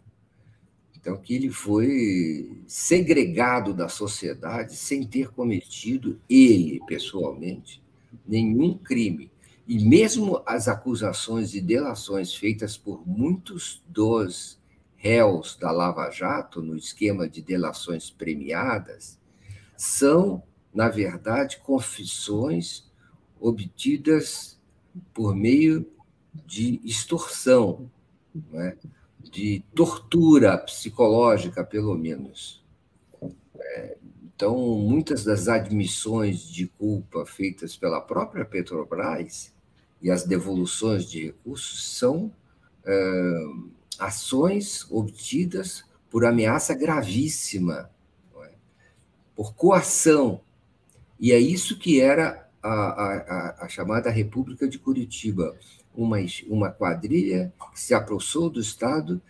[0.96, 7.82] Então, que ele foi segregado da sociedade sem ter cometido, ele pessoalmente,
[8.28, 9.32] nenhum crime.
[9.68, 14.59] E mesmo as acusações e delações feitas por muitos dos
[15.00, 19.20] réus da Lava Jato, no esquema de delações premiadas,
[19.76, 22.90] são, na verdade, confissões
[23.40, 24.60] obtidas
[25.14, 25.90] por meio
[26.46, 27.90] de extorsão.
[28.52, 28.78] Não é?
[29.32, 32.64] de tortura psicológica, pelo menos.
[33.60, 39.54] É, então, muitas das admissões de culpa feitas pela própria Petrobras
[40.02, 42.32] e as devoluções de recursos são
[44.00, 47.90] ações obtidas por ameaça gravíssima,
[48.42, 48.50] é?
[49.36, 50.42] por coação.
[51.20, 55.56] E é isso que era a, a, a chamada República de Curitiba
[55.96, 59.22] uma, uma quadrilha que se aproximou do Estado,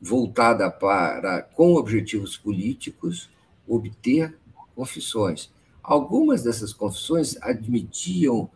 [0.00, 3.28] voltada para, com objetivos políticos,
[3.66, 4.38] obter
[4.74, 5.52] confissões.
[5.82, 8.48] Algumas dessas confissões admitiam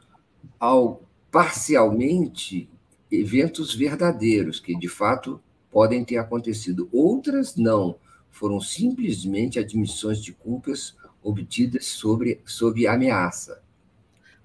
[0.61, 2.69] ao, parcialmente
[3.13, 6.89] eventos verdadeiros, que de fato podem ter acontecido.
[6.91, 7.97] Outras não,
[8.31, 13.61] foram simplesmente admissões de culpas obtidas sobre, sob ameaça.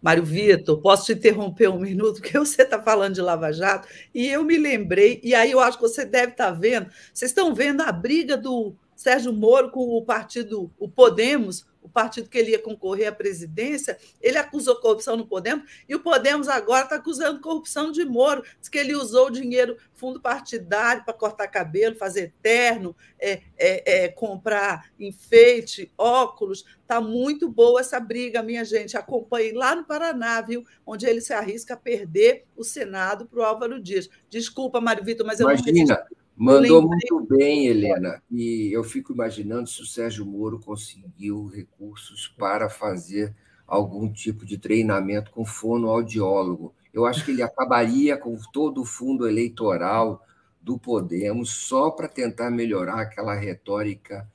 [0.01, 4.27] Mário Vitor, posso te interromper um minuto, porque você está falando de Lava Jato, e
[4.27, 7.55] eu me lembrei, e aí eu acho que você deve estar tá vendo, vocês estão
[7.55, 12.51] vendo a briga do Sérgio Moro com o partido, o Podemos, o partido que ele
[12.51, 17.39] ia concorrer à presidência, ele acusou corrupção no Podemos, e o Podemos agora está acusando
[17.39, 18.43] corrupção de Moro.
[18.59, 24.03] Diz que ele usou o dinheiro, fundo partidário, para cortar cabelo, fazer terno, é, é,
[24.03, 26.65] é, comprar enfeite, óculos.
[26.81, 28.97] Está muito boa essa briga, minha gente.
[28.97, 30.65] Acompanhe lá no Paraná, viu?
[30.85, 34.09] Onde ele se arrisca a perder o Senado para o Álvaro Dias.
[34.29, 35.95] Desculpa, Mário Vitor, mas eu Imagina.
[35.95, 38.21] não Mandou muito bem, Helena.
[38.29, 44.55] E eu fico imaginando se o Sérgio Moro conseguiu recursos para fazer algum tipo de
[44.59, 46.75] treinamento com fonoaudiólogo.
[46.93, 50.23] Eu acho que ele acabaria com todo o fundo eleitoral
[50.61, 54.29] do Podemos só para tentar melhorar aquela retórica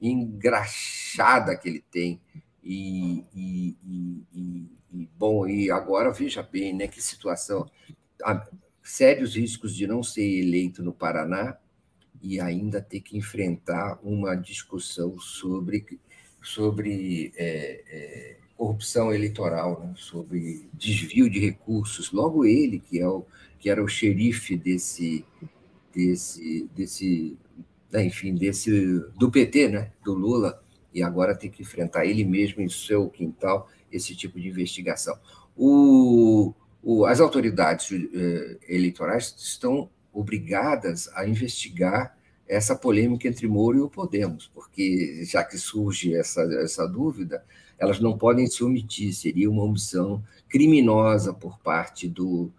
[0.00, 2.20] engraxada que ele tem.
[2.62, 7.68] E, e, e, e, bom, e agora veja bem, né, que situação
[8.88, 11.56] sérios riscos de não ser eleito no Paraná
[12.22, 16.00] e ainda ter que enfrentar uma discussão sobre,
[16.42, 19.92] sobre é, é, corrupção eleitoral, né?
[19.94, 22.10] sobre desvio de recursos.
[22.12, 23.26] Logo ele, que, é o,
[23.60, 25.24] que era o xerife desse,
[25.94, 27.36] desse, desse
[27.92, 28.70] né, enfim, desse,
[29.18, 29.92] do PT, né?
[30.02, 30.62] do Lula,
[30.94, 35.16] e agora tem que enfrentar ele mesmo em seu quintal esse tipo de investigação.
[35.54, 36.54] O,
[37.06, 42.16] as autoridades eh, eleitorais estão obrigadas a investigar
[42.46, 47.44] essa polêmica entre Moro e o Podemos, porque já que surge essa, essa dúvida,
[47.78, 52.50] elas não podem se omitir, seria uma omissão criminosa por parte do,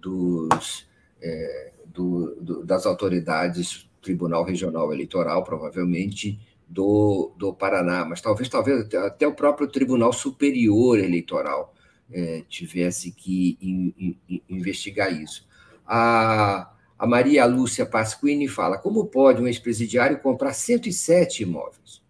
[0.00, 0.86] dos,
[1.20, 8.92] é, do, do, das autoridades Tribunal Regional Eleitoral, provavelmente do, do Paraná, mas talvez, talvez
[8.94, 11.73] até o próprio Tribunal Superior Eleitoral
[12.14, 15.44] é, tivesse que in, in, investigar isso.
[15.84, 22.00] A, a Maria Lúcia Pasquini fala: como pode um ex-presidiário comprar 107 imóveis,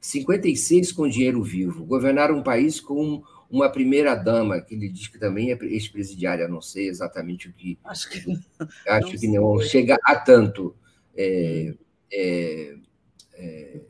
[0.00, 5.50] 56 com dinheiro vivo, governar um país com uma primeira-dama, que ele diz que também
[5.50, 7.78] é ex-presidiária, não sei exatamente o que.
[7.84, 8.18] Acho que,
[8.86, 10.76] acho não, que não chega a tanto.
[11.16, 11.74] É,
[12.12, 12.74] é,
[13.34, 13.80] é,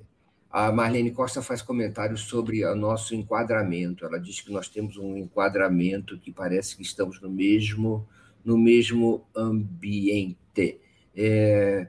[0.54, 4.06] a Marlene Costa faz comentários sobre o nosso enquadramento.
[4.06, 8.06] Ela diz que nós temos um enquadramento que parece que estamos no mesmo,
[8.44, 10.80] no mesmo ambiente.
[11.16, 11.88] É,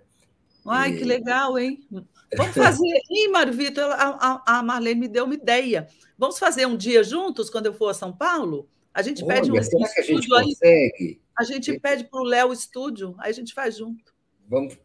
[0.66, 1.05] Ai, que é.
[1.05, 1.88] legal, hein?
[2.36, 3.01] Vamos fazer.
[3.07, 5.88] Ih, Mário Vitor, a, a, Marlene me deu uma ideia.
[6.18, 8.68] Vamos fazer um dia juntos quando eu for a São Paulo?
[8.91, 11.22] A gente Olha, pede um será que a gente consegue?
[11.38, 14.14] A gente pede para o Léo estúdio, aí a gente faz junto.
[14.47, 14.77] Vamos,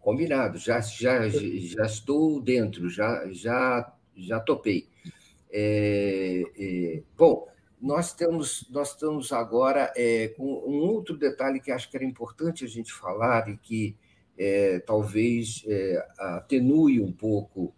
[0.00, 4.88] combinado, já, já, já estou dentro, já, já, já topei.
[5.50, 7.48] É, é, bom,
[7.80, 12.64] nós temos, nós estamos agora é, com um outro detalhe que acho que era importante
[12.64, 13.96] a gente falar e que
[14.36, 17.74] é, talvez é, atenue um pouco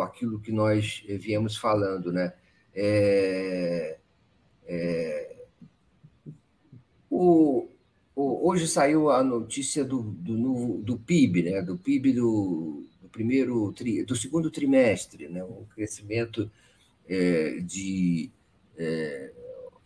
[0.00, 2.32] aquilo que nós viemos falando, né?
[2.74, 3.98] É,
[4.66, 5.36] é,
[7.08, 7.68] o,
[8.16, 11.62] hoje saiu a notícia do, do, do PIB, né?
[11.62, 15.42] Do PIB do, do primeiro tri, do segundo trimestre, né?
[15.42, 16.50] Um crescimento
[17.08, 18.30] é, de
[18.76, 19.30] é,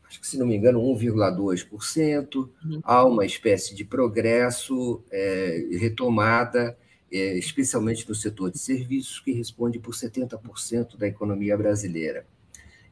[0.09, 2.35] acho que se não me engano, 1,2%.
[2.37, 2.81] Uhum.
[2.83, 6.77] Há uma espécie de progresso, é, retomada,
[7.13, 12.27] é, especialmente no setor de serviços, que responde por 70% da economia brasileira.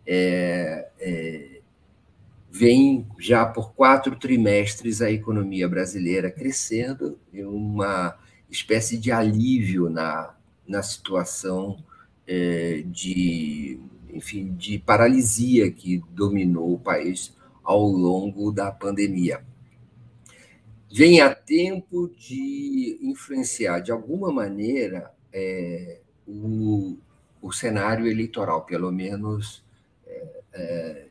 [0.07, 1.56] É, é,
[2.59, 8.17] vem já por quatro trimestres a economia brasileira crescendo, e uma
[8.51, 10.35] espécie de alívio na,
[10.67, 11.77] na situação
[12.27, 13.79] é, de
[14.11, 19.45] enfim, de paralisia que dominou o país ao longo da pandemia.
[20.91, 26.97] Vem a tempo de influenciar, de alguma maneira, é, o,
[27.43, 29.63] o cenário eleitoral, pelo menos
[30.55, 31.07] é,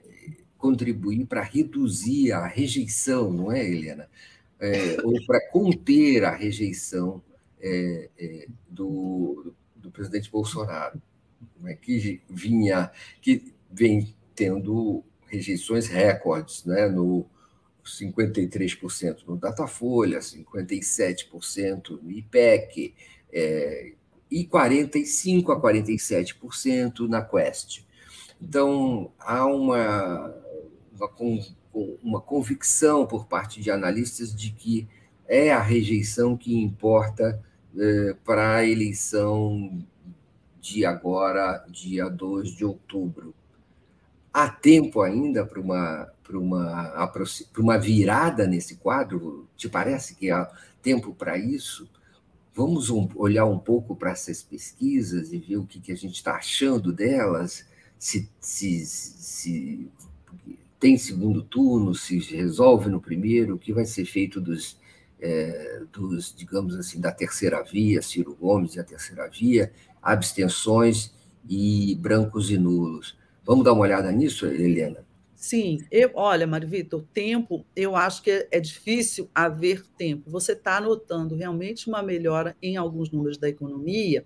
[0.66, 4.10] contribuir para reduzir a rejeição, não é, Helena?
[4.60, 7.22] É, ou para conter a rejeição
[7.62, 11.00] é, é, do, do presidente Bolsonaro
[11.60, 12.90] né, que vinha,
[13.22, 17.28] que vem tendo rejeições recordes, né, no
[17.86, 22.96] 53% no Datafolha, 57% no IPEC,
[23.32, 23.94] é,
[24.32, 27.86] e 45% a 47% na Quest.
[28.42, 30.34] Então, há uma,
[32.02, 34.88] uma, convicção por parte de analistas de que
[35.28, 37.42] é a rejeição que importa
[37.78, 39.84] é, para a eleição
[40.62, 43.34] de agora, dia 2 de outubro.
[44.34, 47.14] Há tempo ainda para uma, uma,
[47.58, 49.48] uma virada nesse quadro?
[49.56, 50.50] Te parece que há
[50.82, 51.90] tempo para isso?
[52.54, 56.16] Vamos um, olhar um pouco para essas pesquisas e ver o que, que a gente
[56.16, 57.66] está achando delas,
[57.98, 59.92] se, se, se
[60.86, 64.80] tem segundo turno, se resolve no primeiro, o que vai ser feito dos,
[65.20, 71.12] é, dos, digamos assim, da terceira via, Ciro Gomes e a terceira via, abstenções
[71.50, 73.18] e brancos e nulos.
[73.44, 75.04] Vamos dar uma olhada nisso, Helena?
[75.34, 80.30] Sim, eu, olha, Mário Vitor, tempo, eu acho que é difícil haver tempo.
[80.30, 84.24] Você está notando realmente uma melhora em alguns números da economia,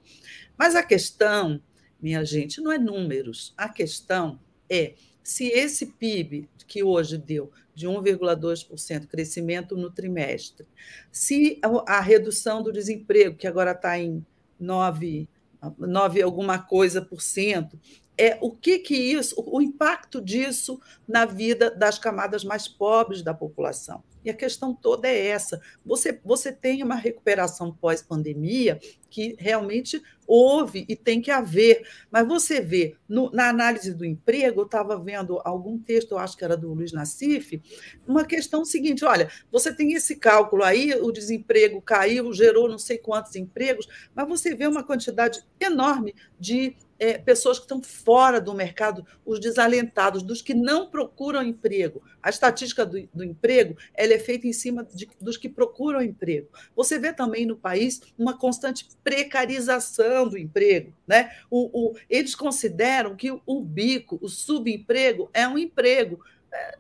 [0.57, 1.61] mas a questão,
[2.01, 3.53] minha gente, não é números.
[3.55, 4.95] A questão é
[5.29, 10.65] se esse PIB que hoje deu de 1,2% crescimento no trimestre,
[11.11, 14.25] se a redução do desemprego, que agora está em
[14.59, 15.29] 9
[15.77, 17.79] 9 alguma coisa por cento.
[18.17, 23.33] É o que que isso, o impacto disso na vida das camadas mais pobres da
[23.33, 24.03] população.
[24.25, 25.61] E a questão toda é essa.
[25.85, 28.79] Você, você tem uma recuperação pós-pandemia
[29.09, 31.87] que realmente houve e tem que haver.
[32.11, 36.37] Mas você vê, no, na análise do emprego, eu estava vendo algum texto, eu acho
[36.37, 37.61] que era do Luiz Nassif,
[38.07, 42.97] uma questão seguinte: olha, você tem esse cálculo aí, o desemprego caiu, gerou não sei
[42.99, 48.53] quantos empregos, mas você vê uma quantidade enorme de é, pessoas que estão fora do
[48.53, 52.03] mercado, os desalentados, dos que não procuram emprego.
[52.21, 56.49] A estatística do, do emprego ela é feita em cima de, dos que procuram emprego.
[56.75, 60.93] Você vê também no país uma constante precarização do emprego.
[61.07, 61.31] Né?
[61.49, 66.19] O, o, eles consideram que o bico, o subemprego, é um emprego.
[66.51, 66.77] É,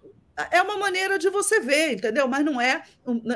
[0.51, 2.27] é uma maneira de você ver, entendeu?
[2.27, 2.83] Mas não é,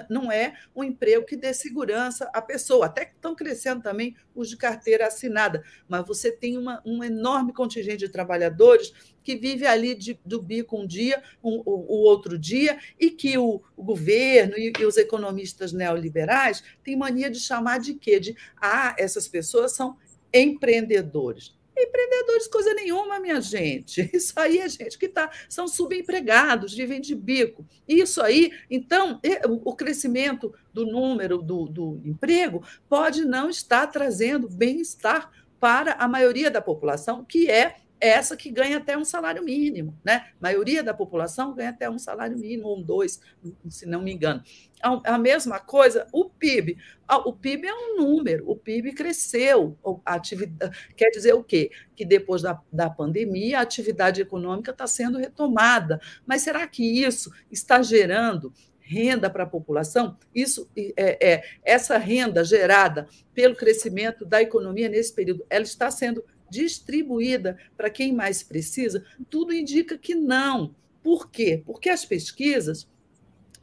[0.10, 2.86] não é um emprego que dê segurança à pessoa.
[2.86, 7.54] Até que estão crescendo também os de carteira assinada, mas você tem uma, um enorme
[7.54, 8.94] contingente de trabalhadores
[9.24, 13.38] que vive ali de, do bico um dia, um, o, o, outro dia, e que
[13.38, 18.20] o, o governo e, e, os economistas neoliberais têm mania de chamar de quê?
[18.20, 19.98] De ah, essas pessoas são
[20.34, 21.56] empreendedores.
[21.76, 24.10] Empreendedores, coisa nenhuma, minha gente.
[24.14, 27.66] Isso aí é gente que tá, são subempregados, vivem de bico.
[27.88, 29.20] Isso aí, então,
[29.64, 36.52] o crescimento do número do, do emprego pode não estar trazendo bem-estar para a maioria
[36.52, 40.26] da população, que é essa que ganha até um salário mínimo, né?
[40.40, 43.22] A maioria da população ganha até um salário mínimo, um dois,
[43.70, 44.44] se não me engano.
[44.82, 46.78] A mesma coisa, o PIB.
[47.26, 49.78] O PIB é um número, o PIB cresceu.
[50.06, 51.72] A atividade, quer dizer o quê?
[51.96, 56.02] Que depois da, da pandemia, a atividade econômica está sendo retomada.
[56.26, 58.52] Mas será que isso está gerando
[58.84, 65.14] renda para a população, isso é, é, essa renda gerada pelo crescimento da economia nesse
[65.14, 66.24] período, ela está sendo
[66.54, 69.04] distribuída para quem mais precisa?
[69.30, 70.76] Tudo indica que não.
[71.02, 71.64] Por quê?
[71.66, 72.88] Porque as pesquisas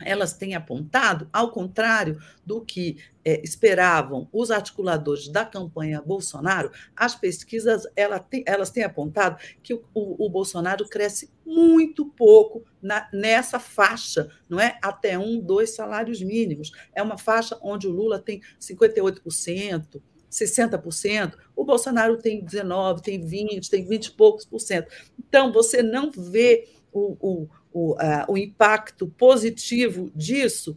[0.03, 7.15] elas têm apontado, ao contrário do que é, esperavam os articuladores da campanha Bolsonaro, as
[7.15, 13.09] pesquisas ela tem, elas têm apontado que o, o, o Bolsonaro cresce muito pouco na,
[13.13, 14.79] nessa faixa, não é?
[14.83, 16.73] Até um, dois salários mínimos.
[16.95, 20.01] É uma faixa onde o Lula tem 58%,
[20.31, 24.91] 60%, o Bolsonaro tem 19%, tem 20%, tem 20 e poucos por cento.
[25.19, 27.97] Então, você não vê o, o, o,
[28.29, 30.77] o impacto positivo disso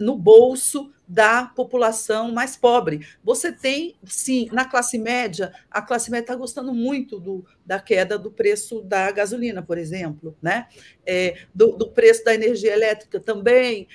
[0.00, 3.06] no bolso da população mais pobre.
[3.22, 8.18] Você tem, sim, na classe média, a classe média está gostando muito do, da queda
[8.18, 10.68] do preço da gasolina, por exemplo, né?
[11.06, 13.88] É, do, do, preço da energia elétrica também,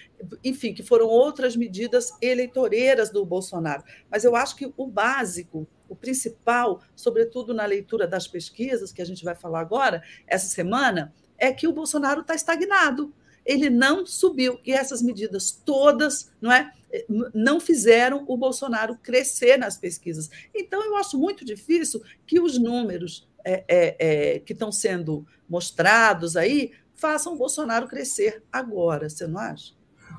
[0.43, 3.83] enfim, que foram outras medidas eleitoreiras do Bolsonaro.
[4.09, 9.05] Mas eu acho que o básico, o principal, sobretudo na leitura das pesquisas, que a
[9.05, 13.13] gente vai falar agora, essa semana, é que o Bolsonaro está estagnado.
[13.45, 14.59] Ele não subiu.
[14.65, 16.71] E essas medidas todas não, é,
[17.33, 20.29] não fizeram o Bolsonaro crescer nas pesquisas.
[20.53, 26.35] Então, eu acho muito difícil que os números é, é, é, que estão sendo mostrados
[26.35, 29.73] aí façam o Bolsonaro crescer agora, você não acha?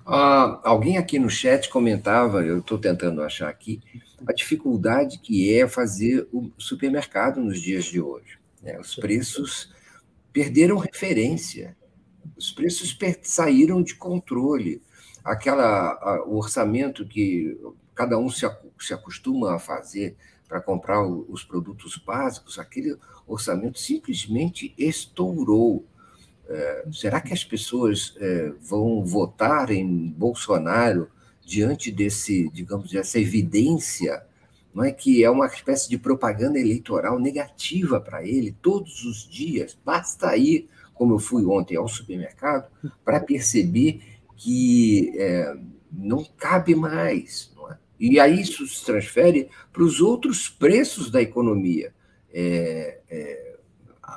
[0.07, 3.81] Ah, alguém aqui no chat comentava, eu estou tentando achar aqui,
[4.27, 8.39] a dificuldade que é fazer o supermercado nos dias de hoje.
[8.63, 8.79] Né?
[8.79, 9.75] Os preços
[10.37, 11.75] perderam referência.
[12.37, 14.83] Os preços saíram de controle.
[15.25, 17.59] Aquela, o orçamento que
[17.95, 18.47] cada um se,
[18.79, 20.15] se acostuma a fazer
[20.47, 25.87] para comprar os produtos básicos, aquele orçamento simplesmente estourou.
[26.47, 31.09] É, será que as pessoas é, vão votar em Bolsonaro
[31.43, 34.23] diante desse, digamos, dessa evidência
[34.77, 39.75] não é que é uma espécie de propaganda eleitoral negativa para ele todos os dias.
[39.83, 42.71] Basta ir, como eu fui ontem ao supermercado,
[43.03, 44.03] para perceber
[44.37, 45.57] que é,
[45.91, 47.51] não cabe mais.
[47.57, 47.79] Não é?
[47.99, 51.95] E aí isso se transfere para os outros preços da economia.
[52.31, 53.57] É, é,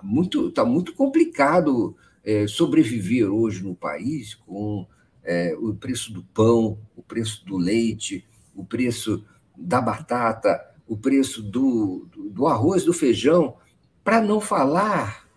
[0.04, 4.86] muito está muito complicado é, sobreviver hoje no país com
[5.24, 9.24] é, o preço do pão, o preço do leite, o preço
[9.60, 13.56] da batata, o preço do, do, do arroz, do feijão,
[14.04, 15.28] para não falar,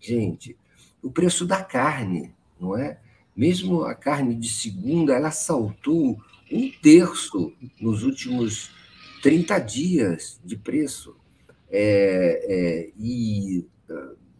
[0.00, 0.56] gente,
[1.02, 2.98] o preço da carne, não é?
[3.36, 6.18] Mesmo a carne de segunda, ela saltou
[6.50, 8.70] um terço nos últimos
[9.22, 11.14] 30 dias de preço.
[11.68, 13.66] É, é, e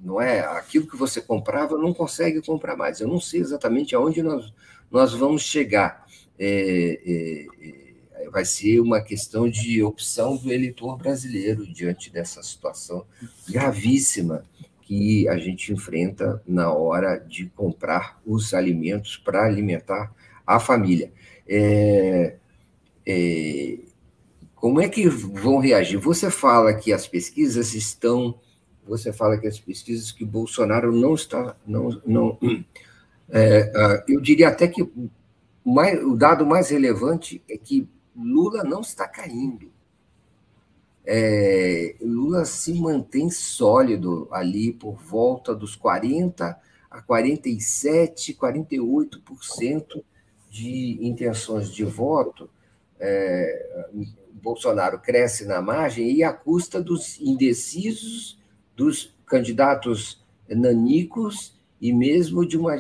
[0.01, 3.01] não é aquilo que você comprava não consegue comprar mais.
[3.01, 4.55] Eu não sei exatamente aonde nós,
[4.91, 6.07] nós vamos chegar.
[6.39, 7.86] É, é, é
[8.31, 13.05] vai ser uma questão de opção do eleitor brasileiro diante dessa situação
[13.49, 14.45] gravíssima
[14.83, 20.15] que a gente enfrenta na hora de comprar os alimentos para alimentar
[20.47, 21.13] a família.
[21.49, 22.37] É,
[23.05, 23.79] é,
[24.55, 25.99] como é que vão reagir?
[25.99, 28.39] Você fala que as pesquisas estão,
[28.87, 32.39] você fala que as pesquisas que Bolsonaro não está, não, não,
[33.29, 34.89] é, ah, eu diria até que
[35.65, 39.71] mais, o dado mais relevante é que Lula não está caindo.
[41.05, 46.59] É, Lula se mantém sólido ali por volta dos 40
[46.91, 50.03] a 47, 48%
[50.51, 52.49] de intenções de voto.
[52.99, 53.89] É,
[54.33, 58.39] Bolsonaro cresce na margem e à custa dos indecisos,
[58.75, 62.77] dos candidatos nanicos e mesmo de uma,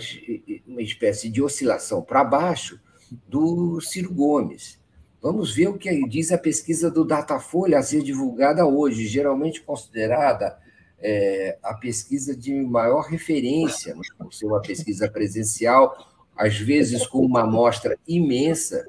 [0.66, 2.80] uma espécie de oscilação para baixo
[3.28, 4.78] do Ciro Gomes.
[5.20, 10.58] Vamos ver o que diz a pesquisa do Datafolha a ser divulgada hoje, geralmente considerada
[10.98, 15.96] é, a pesquisa de maior referência, né, por ser uma pesquisa presencial,
[16.36, 18.86] às vezes com uma amostra imensa.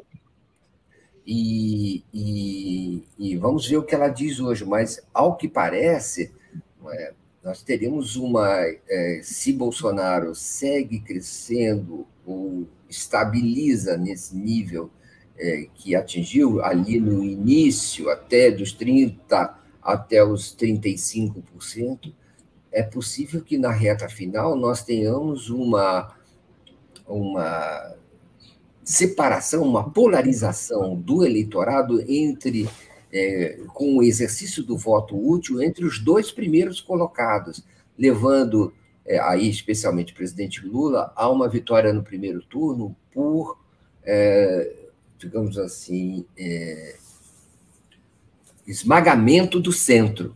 [1.26, 6.34] E, e, e, vamos ver o que ela diz hoje, mas ao que parece,
[6.90, 7.14] é,
[7.44, 8.48] nós teremos uma.
[8.90, 14.90] É, se Bolsonaro segue crescendo ou estabiliza nesse nível
[15.38, 19.58] é, que atingiu ali no início, até dos 30%
[19.88, 22.14] até os 35%,
[22.74, 26.14] é possível que na reta final nós tenhamos uma,
[27.08, 27.96] uma
[28.84, 32.70] separação, uma polarização do eleitorado entre
[33.14, 37.64] é, com o exercício do voto útil entre os dois primeiros colocados,
[37.98, 38.74] levando
[39.06, 43.58] é, aí especialmente o presidente Lula a uma vitória no primeiro turno por,
[44.04, 44.87] é,
[45.18, 46.96] digamos assim, é,
[48.66, 50.36] esmagamento do centro.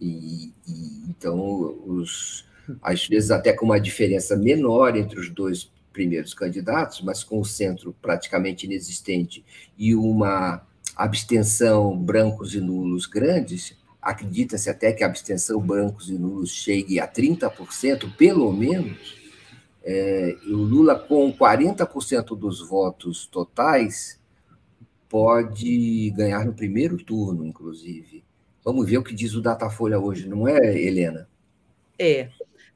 [0.00, 2.44] E, e, então, os,
[2.82, 7.44] às vezes até com uma diferença menor entre os dois primeiros candidatos, mas com o
[7.44, 9.44] centro praticamente inexistente
[9.76, 10.64] e uma
[10.94, 17.08] abstenção brancos e nulos grandes, acredita-se até que a abstenção brancos e nulos chegue a
[17.08, 19.19] 30%, pelo menos,
[19.90, 24.20] é, o Lula, com 40% dos votos totais,
[25.08, 28.24] pode ganhar no primeiro turno, inclusive.
[28.64, 31.28] Vamos ver o que diz o Datafolha hoje, não é, Helena?
[31.98, 32.30] É.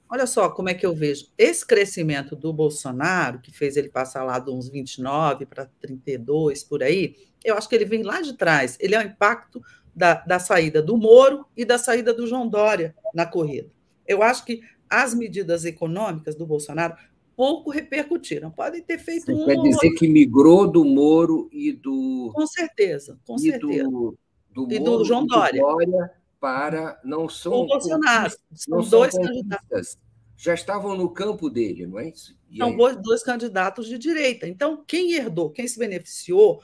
[0.08, 1.28] Olha só como é que eu vejo.
[1.38, 6.82] Esse crescimento do Bolsonaro, que fez ele passar lá de uns 29 para 32, por
[6.82, 8.76] aí, eu acho que ele vem lá de trás.
[8.80, 9.62] Ele é o impacto
[9.94, 13.70] da, da saída do Moro e da saída do João Dória na corrida.
[14.06, 14.60] Eu acho que
[15.03, 16.95] as medidas econômicas do Bolsonaro
[17.36, 18.51] pouco repercutiram.
[18.51, 19.45] Podem ter feito Você um.
[19.45, 22.30] Quer dizer que migrou do Moro e do.
[22.34, 23.84] Com certeza, com certeza.
[23.84, 24.16] Do,
[24.51, 25.61] do e do João Dória.
[25.61, 26.11] Dória.
[26.40, 27.01] para.
[27.05, 27.53] Não são.
[27.53, 28.32] O Bolsonaro.
[28.53, 29.99] São dois candidatos.
[30.36, 32.36] Já estavam no campo dele, não é isso?
[32.51, 32.97] E são aí?
[33.01, 34.49] dois candidatos de direita.
[34.49, 36.61] Então, quem herdou, quem se beneficiou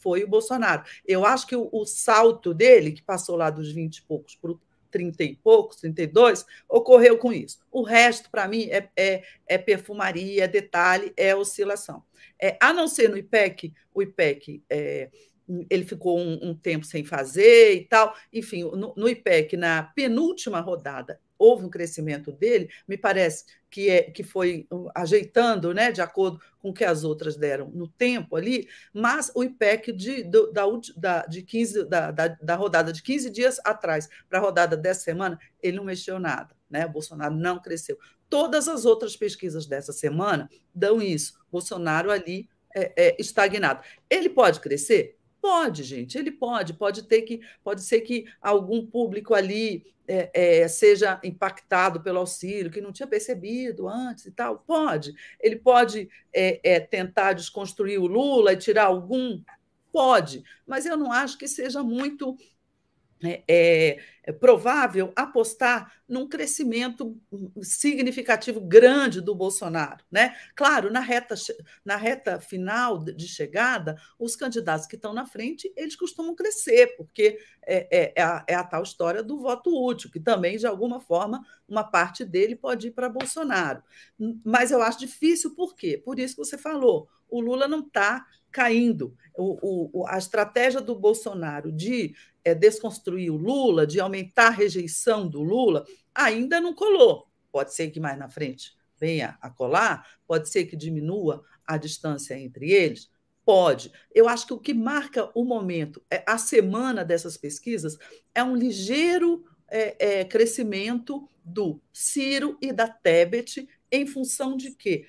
[0.00, 0.84] foi o Bolsonaro.
[1.04, 4.54] Eu acho que o, o salto dele, que passou lá dos 20 e poucos para
[4.96, 7.58] 30 e poucos, 32, ocorreu com isso.
[7.70, 12.02] O resto, para mim, é, é, é, perfumaria, é detalhe, é oscilação.
[12.40, 15.10] É, a não ser no IPEC, o IPEC é,
[15.70, 18.14] ele ficou um, um, tempo sem fazer e tal.
[18.32, 24.02] Enfim, no, no IPEC, na penúltima rodada, houve um crescimento dele, me parece que, é,
[24.04, 28.68] que foi ajeitando, né, de acordo com o que as outras deram no tempo ali,
[28.92, 30.66] mas o IPEC de, da,
[30.96, 35.02] da, de 15, da, da, da rodada de 15 dias atrás para a rodada dessa
[35.02, 36.54] semana, ele não mexeu nada.
[36.70, 36.86] Né?
[36.86, 37.98] O Bolsonaro não cresceu.
[38.28, 41.38] Todas as outras pesquisas dessa semana dão isso.
[41.50, 43.82] Bolsonaro ali é, é, estagnado.
[44.10, 45.15] Ele pode crescer?
[45.46, 50.66] Pode, gente, ele pode, pode ter que, pode ser que algum público ali é, é,
[50.66, 54.58] seja impactado pelo auxílio, que não tinha percebido antes e tal.
[54.66, 55.14] Pode.
[55.40, 59.40] Ele pode é, tentar desconstruir o Lula e tirar algum?
[59.92, 62.36] Pode, mas eu não acho que seja muito
[63.24, 67.16] é, é, é, provável apostar num crescimento
[67.62, 70.04] significativo grande do Bolsonaro.
[70.10, 70.36] Né?
[70.54, 71.34] Claro, na reta,
[71.84, 77.38] na reta final de chegada, os candidatos que estão na frente, eles costumam crescer, porque
[77.66, 81.00] é, é, é, a, é a tal história do voto útil, que também, de alguma
[81.00, 83.82] forma, uma parte dele pode ir para Bolsonaro.
[84.44, 86.00] Mas eu acho difícil, por quê?
[86.04, 89.14] Por isso que você falou, o Lula não está caindo.
[89.36, 92.14] O, o, a estratégia do Bolsonaro de
[92.46, 95.84] é, desconstruir o Lula, de aumentar a rejeição do Lula,
[96.14, 97.26] ainda não colou.
[97.50, 102.38] Pode ser que mais na frente venha a colar, pode ser que diminua a distância
[102.38, 103.10] entre eles.
[103.44, 103.90] Pode.
[104.14, 107.98] Eu acho que o que marca o momento, é a semana dessas pesquisas,
[108.32, 115.04] é um ligeiro é, é, crescimento do Ciro e da Tebet em função de quê?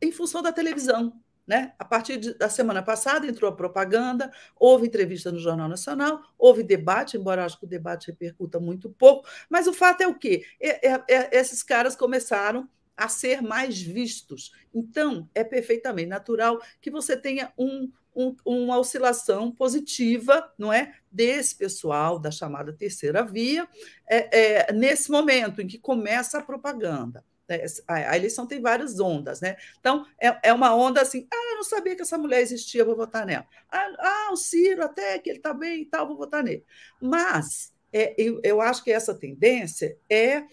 [0.00, 1.20] Em função da televisão.
[1.46, 1.72] Né?
[1.78, 6.64] A partir de, da semana passada entrou a propaganda, houve entrevista no Jornal Nacional, houve
[6.64, 10.44] debate, embora acho que o debate repercuta muito pouco, mas o fato é o quê?
[10.60, 14.52] É, é, é, esses caras começaram a ser mais vistos.
[14.74, 21.54] Então, é perfeitamente natural que você tenha um, um, uma oscilação positiva, não é, desse
[21.54, 23.68] pessoal da chamada terceira via,
[24.08, 27.22] é, é, nesse momento em que começa a propaganda.
[27.48, 29.56] Né, a eleição tem várias ondas, né?
[29.78, 32.96] Então, é, é uma onda assim, ah, eu não sabia que essa mulher existia, vou
[32.96, 33.46] votar nela.
[33.70, 36.64] Ah, ah o Ciro, até que ele está bem e tal, vou votar nele.
[37.00, 40.44] Mas é, eu, eu acho que essa tendência é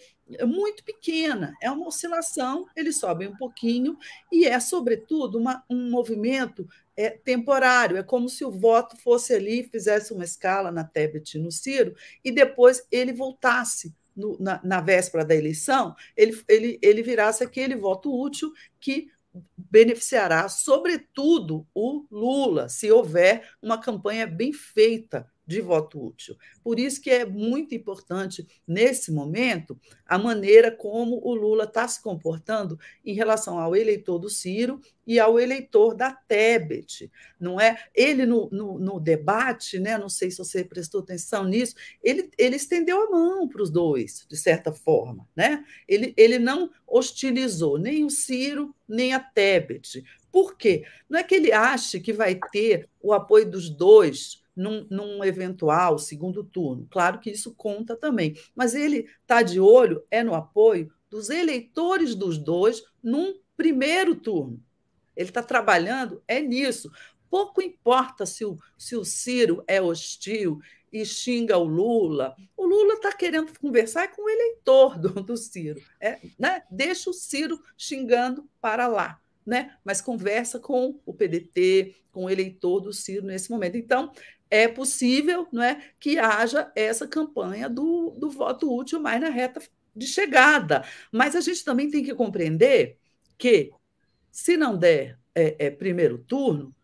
[0.46, 3.98] muito pequena, é uma oscilação, eles sobem um pouquinho,
[4.32, 6.66] e é, sobretudo, uma, um movimento
[6.96, 7.96] é, temporário.
[7.96, 12.30] É como se o voto fosse ali, fizesse uma escala na Tebet no Ciro, e
[12.30, 18.12] depois ele voltasse no, na, na, véspera da eleição, ele, ele, ele virasse aquele voto
[18.12, 19.08] útil que
[19.56, 26.36] beneficiará, sobretudo, o Lula, se houver uma campanha bem feita de voto útil.
[26.62, 32.02] Por isso que é muito importante, nesse momento, a maneira como o Lula está se
[32.02, 37.10] comportando em relação ao eleitor do Ciro e ao eleitor da Tebet.
[37.38, 37.84] Não é?
[37.94, 42.56] Ele, no, no, no debate, né, não sei se você prestou atenção nisso, ele, ele
[42.56, 45.28] estendeu a mão para os dois, de certa forma.
[45.36, 45.64] Né?
[45.86, 50.04] Ele, ele não hostilizou nem o Ciro, nem a Tebet.
[50.32, 50.84] Por quê?
[51.08, 55.98] Não é que ele ache que vai ter o apoio dos dois num, num, eventual
[55.98, 56.86] segundo turno.
[56.90, 62.14] Claro que isso conta também, mas ele está de olho é no apoio dos eleitores
[62.14, 64.62] dos dois num primeiro turno.
[65.16, 66.90] Ele está trabalhando é nisso.
[67.30, 70.60] Pouco importa se o, se o Ciro é hostil
[70.92, 72.36] e xinga o Lula.
[72.56, 75.80] O Lula está querendo conversar com o eleitor do, do Ciro.
[76.00, 76.62] É, né?
[76.70, 79.20] Deixa o Ciro xingando para lá.
[79.46, 79.76] Né?
[79.84, 83.76] mas conversa com o PDT, com o eleitor do Ciro nesse momento.
[83.76, 84.10] Então,
[84.50, 89.60] é possível não é, que haja essa campanha do, do voto útil mais na reta
[89.94, 90.84] de chegada.
[91.12, 92.98] Mas a gente também tem que compreender
[93.36, 93.72] que,
[94.30, 96.74] se não der é, é, primeiro turno,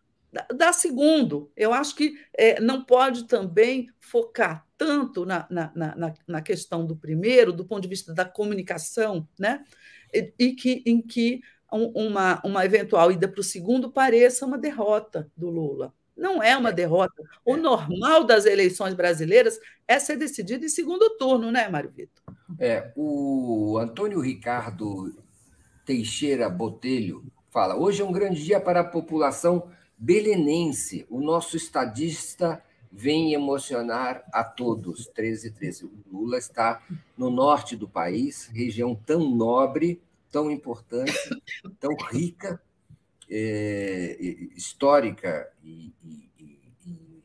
[0.55, 1.51] dá, segundo.
[1.55, 6.95] Eu acho que é, não pode também focar tanto na, na, na, na, questão do
[6.95, 9.63] primeiro, do ponto de vista da comunicação, né?
[10.13, 11.41] e, e que, em que
[11.71, 15.93] uma, uma eventual ida para o segundo pareça uma derrota do Lula.
[16.15, 16.73] Não é uma é.
[16.73, 17.23] derrota.
[17.45, 17.57] O é.
[17.57, 22.21] normal das eleições brasileiras é ser decidido em segundo turno, né, Mário Vitor?
[22.59, 25.15] É, o Antônio Ricardo
[25.85, 31.05] Teixeira Botelho fala: hoje é um grande dia para a população belenense.
[31.09, 32.61] O nosso estadista
[32.91, 35.07] vem emocionar a todos.
[35.07, 35.85] 13 e 13.
[35.85, 36.81] O Lula está
[37.17, 40.01] no norte do país, região tão nobre,
[40.31, 41.13] tão importante,
[41.79, 42.61] tão rica
[43.29, 44.17] é,
[44.55, 47.23] histórica e, e, e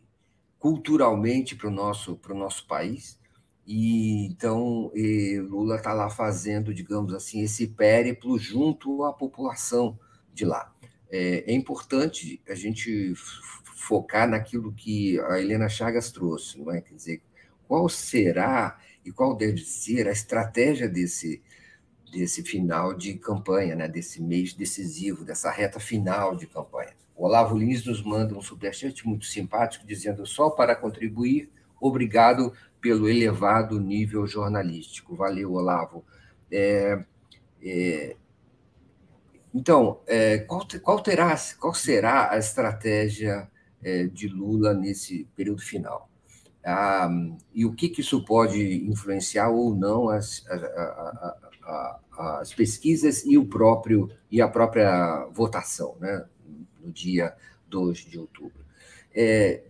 [0.58, 3.18] culturalmente para o nosso, nosso país.
[3.66, 9.98] E então e Lula está lá fazendo, digamos assim, esse périplo junto à população
[10.32, 10.72] de lá.
[11.10, 13.14] É, é importante a gente
[13.76, 16.80] focar naquilo que a Helena Chagas trouxe, não é?
[16.80, 17.22] Quer dizer,
[17.66, 21.42] qual será e qual deve ser a estratégia desse
[22.10, 26.92] desse final de campanha, né, desse mês decisivo, dessa reta final de campanha.
[27.16, 31.50] O Olavo Lins nos manda um superchat muito simpático, dizendo só para contribuir,
[31.80, 35.16] obrigado pelo elevado nível jornalístico.
[35.16, 36.04] Valeu, Olavo.
[36.50, 37.02] É,
[37.62, 38.16] é,
[39.54, 43.50] então, é, qual, qual, terá, qual será a estratégia
[43.82, 46.10] é, de Lula nesse período final?
[46.62, 47.08] Ah,
[47.54, 51.45] e o que, que isso pode influenciar ou não as, a, a,
[52.12, 56.24] as pesquisas e o próprio e a própria votação, né,
[56.80, 57.34] no dia
[57.68, 58.64] 2 de outubro.
[59.14, 59.64] É,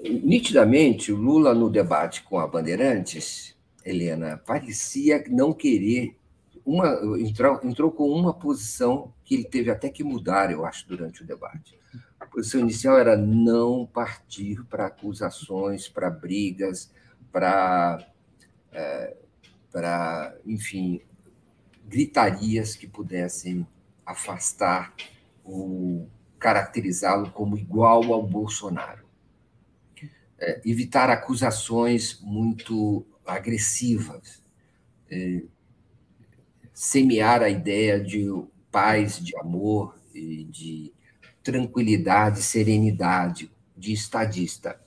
[0.00, 6.16] nitidamente, o Lula no debate com a Bandeirantes, Helena, parecia não querer
[6.64, 11.22] uma entrou, entrou com uma posição que ele teve até que mudar, eu acho, durante
[11.22, 11.78] o debate.
[12.18, 16.90] A posição inicial era não partir para acusações, para brigas,
[17.30, 18.06] para
[18.72, 19.14] é,
[19.74, 21.00] para, enfim,
[21.84, 23.66] gritarias que pudessem
[24.06, 24.94] afastar
[25.42, 26.08] ou
[26.38, 29.04] caracterizá-lo como igual ao Bolsonaro.
[30.38, 34.44] É, evitar acusações muito agressivas,
[35.10, 35.42] é,
[36.72, 38.28] semear a ideia de
[38.70, 40.92] paz, de amor, de
[41.42, 44.80] tranquilidade, serenidade, de estadista.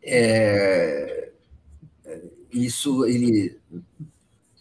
[0.00, 1.21] É,
[2.52, 3.58] isso ele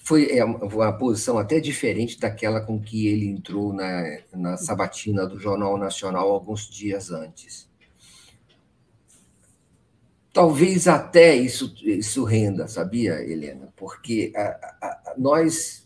[0.03, 5.39] foi é, uma posição até diferente daquela com que ele entrou na, na sabatina do
[5.39, 7.69] Jornal Nacional alguns dias antes.
[10.33, 13.67] Talvez até isso, isso renda, sabia, Helena?
[13.75, 14.41] Porque a,
[14.81, 15.85] a, nós,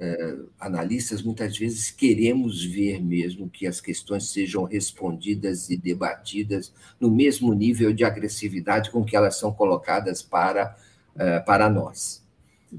[0.00, 7.10] é, analistas, muitas vezes queremos ver mesmo que as questões sejam respondidas e debatidas no
[7.10, 10.76] mesmo nível de agressividade com que elas são colocadas para
[11.18, 12.24] é, para nós.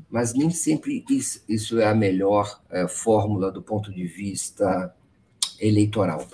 [0.09, 4.93] Mas nem sempre isso, isso é a melhor é, fórmula do ponto de vista
[5.59, 6.25] eleitoral,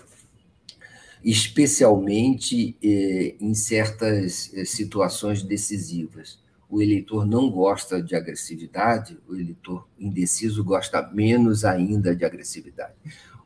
[1.23, 6.39] especialmente é, em certas situações decisivas.
[6.69, 12.93] O eleitor não gosta de agressividade, o eleitor indeciso gosta menos ainda de agressividade.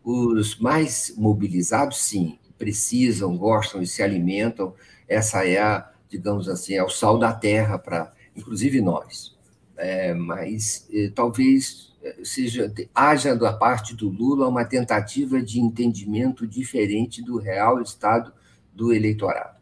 [0.03, 4.73] Os mais mobilizados, sim, precisam, gostam e se alimentam.
[5.07, 9.37] Essa é a, digamos assim, é o sal da terra para inclusive nós.
[9.77, 11.89] É, mas eh, talvez
[12.23, 18.31] seja, haja da parte do Lula uma tentativa de entendimento diferente do real estado
[18.73, 19.57] do eleitorado.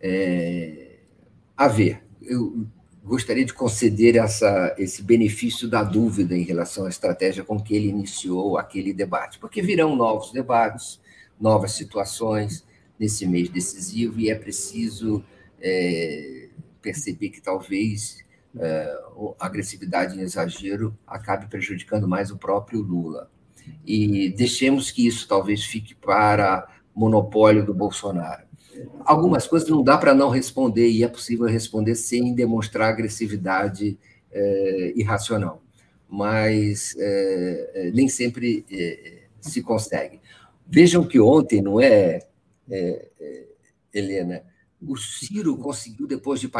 [0.00, 0.96] É,
[1.56, 2.66] a ver, eu
[3.02, 7.88] gostaria de conceder essa, esse benefício da dúvida em relação à estratégia com que ele
[7.88, 11.00] iniciou aquele debate, porque virão novos debates,
[11.40, 12.64] novas situações
[12.98, 15.24] nesse mês decisivo e é preciso
[15.60, 16.41] é,
[16.82, 18.18] perceber que talvez
[18.58, 18.94] é,
[19.38, 23.30] a agressividade em exagero acabe prejudicando mais o próprio Lula.
[23.86, 28.42] E deixemos que isso talvez fique para monopólio do Bolsonaro.
[29.04, 33.98] Algumas coisas não dá para não responder, e é possível responder sem demonstrar agressividade
[34.30, 35.62] é, irracional,
[36.08, 40.20] mas é, é nem sempre é, se consegue.
[40.66, 42.20] Vejam que ontem, não é,
[42.70, 43.08] é
[43.92, 44.42] Helena?
[44.84, 46.50] O Ciro conseguiu, depois de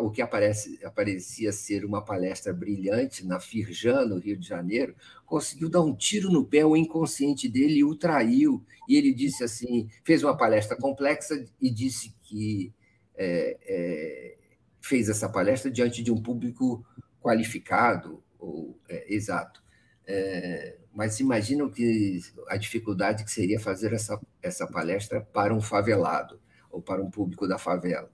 [0.00, 5.70] o que aparece, aparecia ser uma palestra brilhante na Firjan, no Rio de Janeiro, conseguiu
[5.70, 8.62] dar um tiro no pé, o inconsciente dele o traiu.
[8.86, 12.70] E ele disse assim: fez uma palestra complexa e disse que
[13.16, 14.36] é, é,
[14.82, 16.84] fez essa palestra diante de um público
[17.22, 19.62] qualificado, ou é, exato.
[20.06, 26.38] É, mas imaginam que a dificuldade que seria fazer essa, essa palestra para um favelado
[26.70, 28.10] ou para um público da favela.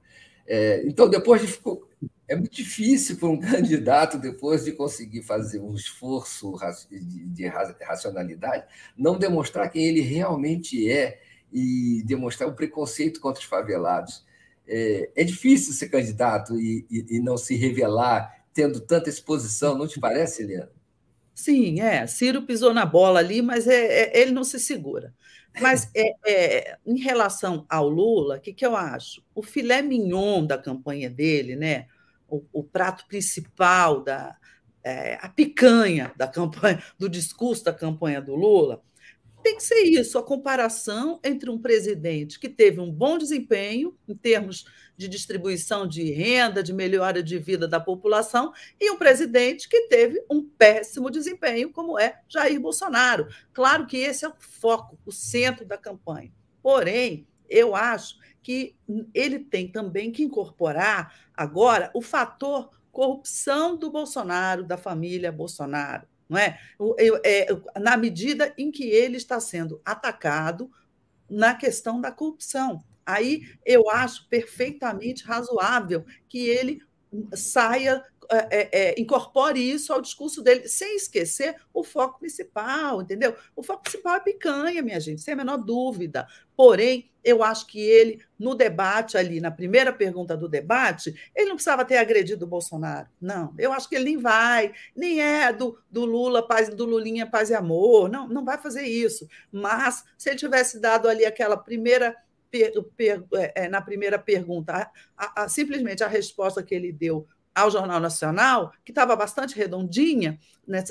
[0.47, 1.89] É, então, depois de ficou,
[2.29, 6.55] é muito difícil para um candidato, depois de conseguir fazer um esforço
[6.91, 8.65] de, de racionalidade,
[8.97, 11.21] não demonstrar quem ele realmente é
[11.53, 14.25] e demonstrar o preconceito contra os favelados.
[14.69, 19.87] É, é difícil ser candidato e, e, e, não se revelar tendo tanta exposição, não
[19.87, 20.71] te parece, Helena?
[21.35, 22.07] Sim, é.
[22.07, 23.75] Ciro pisou na bola ali, mas é,
[24.17, 25.15] é ele não se segura.
[25.61, 29.23] Mas é, é, em relação ao Lula, o que, que eu acho?
[29.35, 31.87] O filé mignon da campanha dele, né?
[32.29, 34.37] o, o prato principal, da,
[34.83, 38.83] é, a picanha da campanha, do discurso da campanha do Lula,
[39.47, 44.17] tem que ser isso, a comparação entre um presidente que teve um bom desempenho em
[44.17, 44.65] termos
[44.97, 50.21] de distribuição de renda, de melhora de vida da população, e um presidente que teve
[50.29, 53.29] um péssimo desempenho, como é Jair Bolsonaro.
[53.53, 56.33] Claro que esse é o foco, o centro da campanha.
[56.61, 58.75] Porém, eu acho que
[59.15, 66.39] ele tem também que incorporar agora o fator corrupção do Bolsonaro, da família Bolsonaro não
[66.39, 66.59] é?
[67.25, 67.47] é?
[67.81, 70.71] Na medida em que ele está sendo atacado
[71.29, 72.83] na questão da corrupção.
[73.05, 76.81] Aí eu acho perfeitamente razoável que ele
[77.35, 83.35] saia é, é, é, incorpore isso ao discurso dele, sem esquecer o foco principal, entendeu?
[83.55, 86.27] O foco principal é picanha, minha gente, sem a menor dúvida.
[86.57, 91.57] Porém, eu acho que ele, no debate ali, na primeira pergunta do debate, ele não
[91.57, 93.09] precisava ter agredido o Bolsonaro.
[93.21, 97.27] Não, eu acho que ele nem vai, nem é do, do Lula, paz, do Lulinha
[97.27, 99.29] Paz e Amor, não, não vai fazer isso.
[99.51, 102.17] Mas se ele tivesse dado ali aquela primeira.
[102.97, 103.23] Per,
[103.55, 108.71] é, na primeira pergunta, a, a, simplesmente a resposta que ele deu ao Jornal Nacional,
[108.85, 110.39] que estava bastante redondinha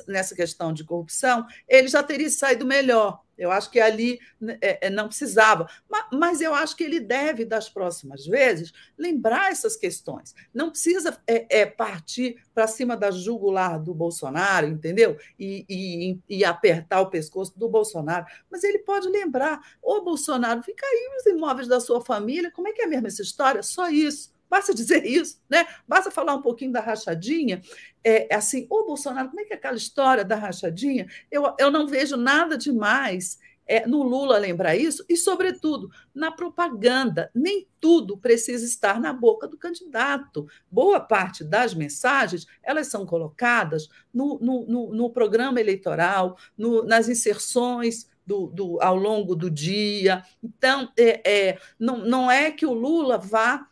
[0.07, 3.21] nessa questão de corrupção, ele já teria saído melhor.
[3.37, 5.69] Eu acho que ali né, é, é, não precisava.
[6.11, 10.33] Mas, eu acho que ele deve, das próximas vezes, lembrar essas questões.
[10.53, 15.17] Não precisa é partir para cima da jugular do Bolsonaro, entendeu?
[15.37, 18.25] E, e, e, apertar o pescoço do Bolsonaro.
[18.49, 22.71] Mas ele pode lembrar: ô Bolsonaro, fica aí os imóveis da sua família, como é
[22.71, 23.61] que é mesmo essa história?
[23.61, 24.34] Só isso.
[24.49, 25.65] Basta dizer isso, né?
[25.87, 27.61] Basta falar um pouquinho da rachadinha.
[28.03, 31.07] É, assim, ô Bolsonaro, como é que é aquela história da rachadinha?
[31.31, 37.31] Eu, eu não vejo nada demais é, no Lula lembrar isso, e, sobretudo, na propaganda.
[37.33, 40.47] Nem tudo precisa estar na boca do candidato.
[40.69, 47.09] Boa parte das mensagens elas são colocadas no, no, no, no programa eleitoral, no, nas
[47.09, 50.23] inserções do, do, ao longo do dia.
[50.43, 53.67] Então, é, é, não, não é que o Lula vá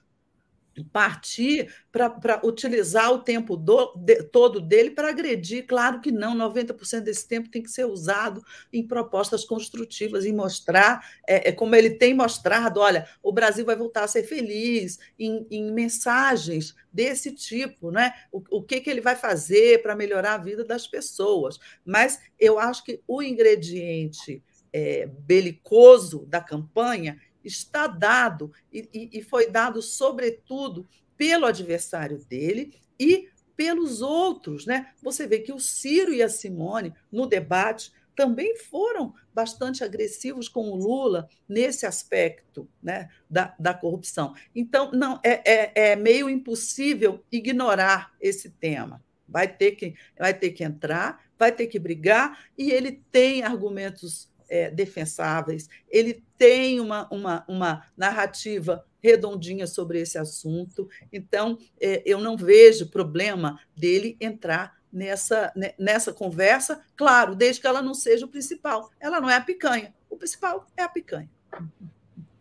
[0.91, 5.67] partir para utilizar o tempo do, de, todo dele para agredir.
[5.67, 11.05] Claro que não, 90% desse tempo tem que ser usado em propostas construtivas, em mostrar,
[11.28, 15.45] é, é, como ele tem mostrado: olha, o Brasil vai voltar a ser feliz, em,
[15.51, 18.13] em mensagens desse tipo, né?
[18.32, 21.59] o, o que, que ele vai fazer para melhorar a vida das pessoas.
[21.86, 29.49] Mas eu acho que o ingrediente é, belicoso da campanha está dado e, e, foi
[29.49, 30.87] dado, sobretudo,
[31.17, 34.65] pelo adversário dele e pelos outros.
[34.65, 34.91] Né?
[35.01, 40.69] Você vê que o Ciro e a Simone, no debate, também foram bastante agressivos com
[40.69, 44.35] o Lula nesse aspecto né, da, da corrupção.
[44.55, 49.03] Então, não é, é, é meio impossível ignorar esse tema.
[49.27, 54.31] vai ter que, vai ter que entrar, vai ter que brigar, e ele tem argumentos
[54.49, 62.19] é, defensáveis, ele tem uma, uma, uma narrativa redondinha sobre esse assunto, então é, eu
[62.19, 68.29] não vejo problema dele entrar nessa, nessa conversa, claro, desde que ela não seja o
[68.29, 68.89] principal.
[68.99, 71.29] Ela não é a picanha, o principal é a picanha.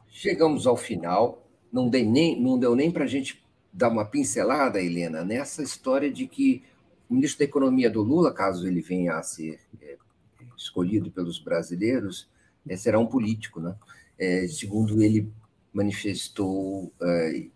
[0.09, 3.42] Chegamos ao final, não, dei nem, não deu nem para a gente
[3.72, 6.62] dar uma pincelada, Helena, nessa história de que
[7.09, 9.96] o ministro da Economia do Lula, caso ele venha a ser é,
[10.62, 12.28] escolhido pelos brasileiros,
[12.68, 13.74] é, será um político, né?
[14.18, 15.32] É, segundo ele
[15.72, 17.46] manifestou é,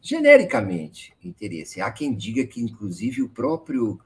[0.00, 1.80] genericamente interesse.
[1.80, 4.00] Há quem diga que, inclusive, o próprio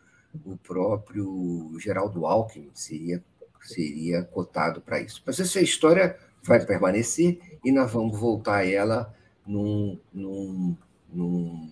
[0.44, 3.24] o próprio Geraldo Alckmin seria
[3.60, 5.22] seria cotado para isso.
[5.26, 9.14] Mas essa história vai permanecer e nós vamos voltar a ela
[9.46, 10.76] num, num,
[11.12, 11.70] num,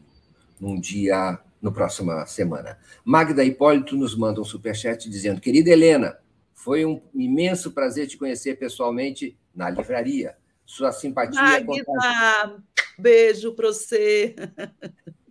[0.60, 2.78] num dia, no próxima semana.
[3.04, 6.16] Magda Hipólito nos manda um superchat dizendo: Querida Helena,
[6.54, 10.36] foi um imenso prazer te conhecer pessoalmente na livraria.
[10.64, 11.42] Sua simpatia.
[11.42, 12.62] Magda,
[12.96, 14.36] beijo para você.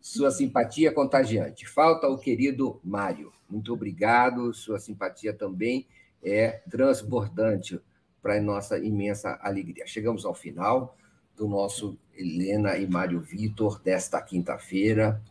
[0.01, 1.65] Sua simpatia contagiante.
[1.65, 3.31] Falta o querido Mário.
[3.49, 4.53] Muito obrigado.
[4.53, 5.87] Sua simpatia também
[6.21, 7.79] é transbordante
[8.21, 9.87] para nossa imensa alegria.
[9.87, 10.97] Chegamos ao final
[11.35, 15.21] do nosso Helena e Mário Vitor desta quinta-feira.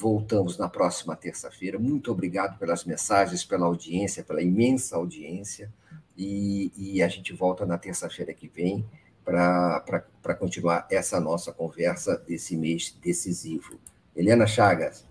[0.00, 1.76] Voltamos na próxima terça-feira.
[1.76, 5.72] Muito obrigado pelas mensagens, pela audiência, pela imensa audiência.
[6.16, 8.86] E, e a gente volta na terça-feira que vem
[9.24, 13.76] para continuar essa nossa conversa desse mês decisivo.
[14.14, 15.04] Helena Chagas,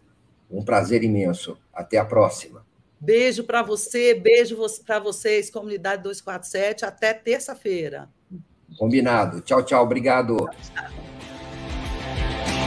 [0.49, 1.57] um prazer imenso.
[1.73, 2.65] Até a próxima.
[2.97, 6.85] Beijo para você, beijo para vocês, comunidade 247.
[6.85, 8.07] Até terça-feira.
[8.77, 9.41] Combinado.
[9.41, 9.83] Tchau, tchau.
[9.83, 10.37] Obrigado.
[10.37, 11.36] Tchau.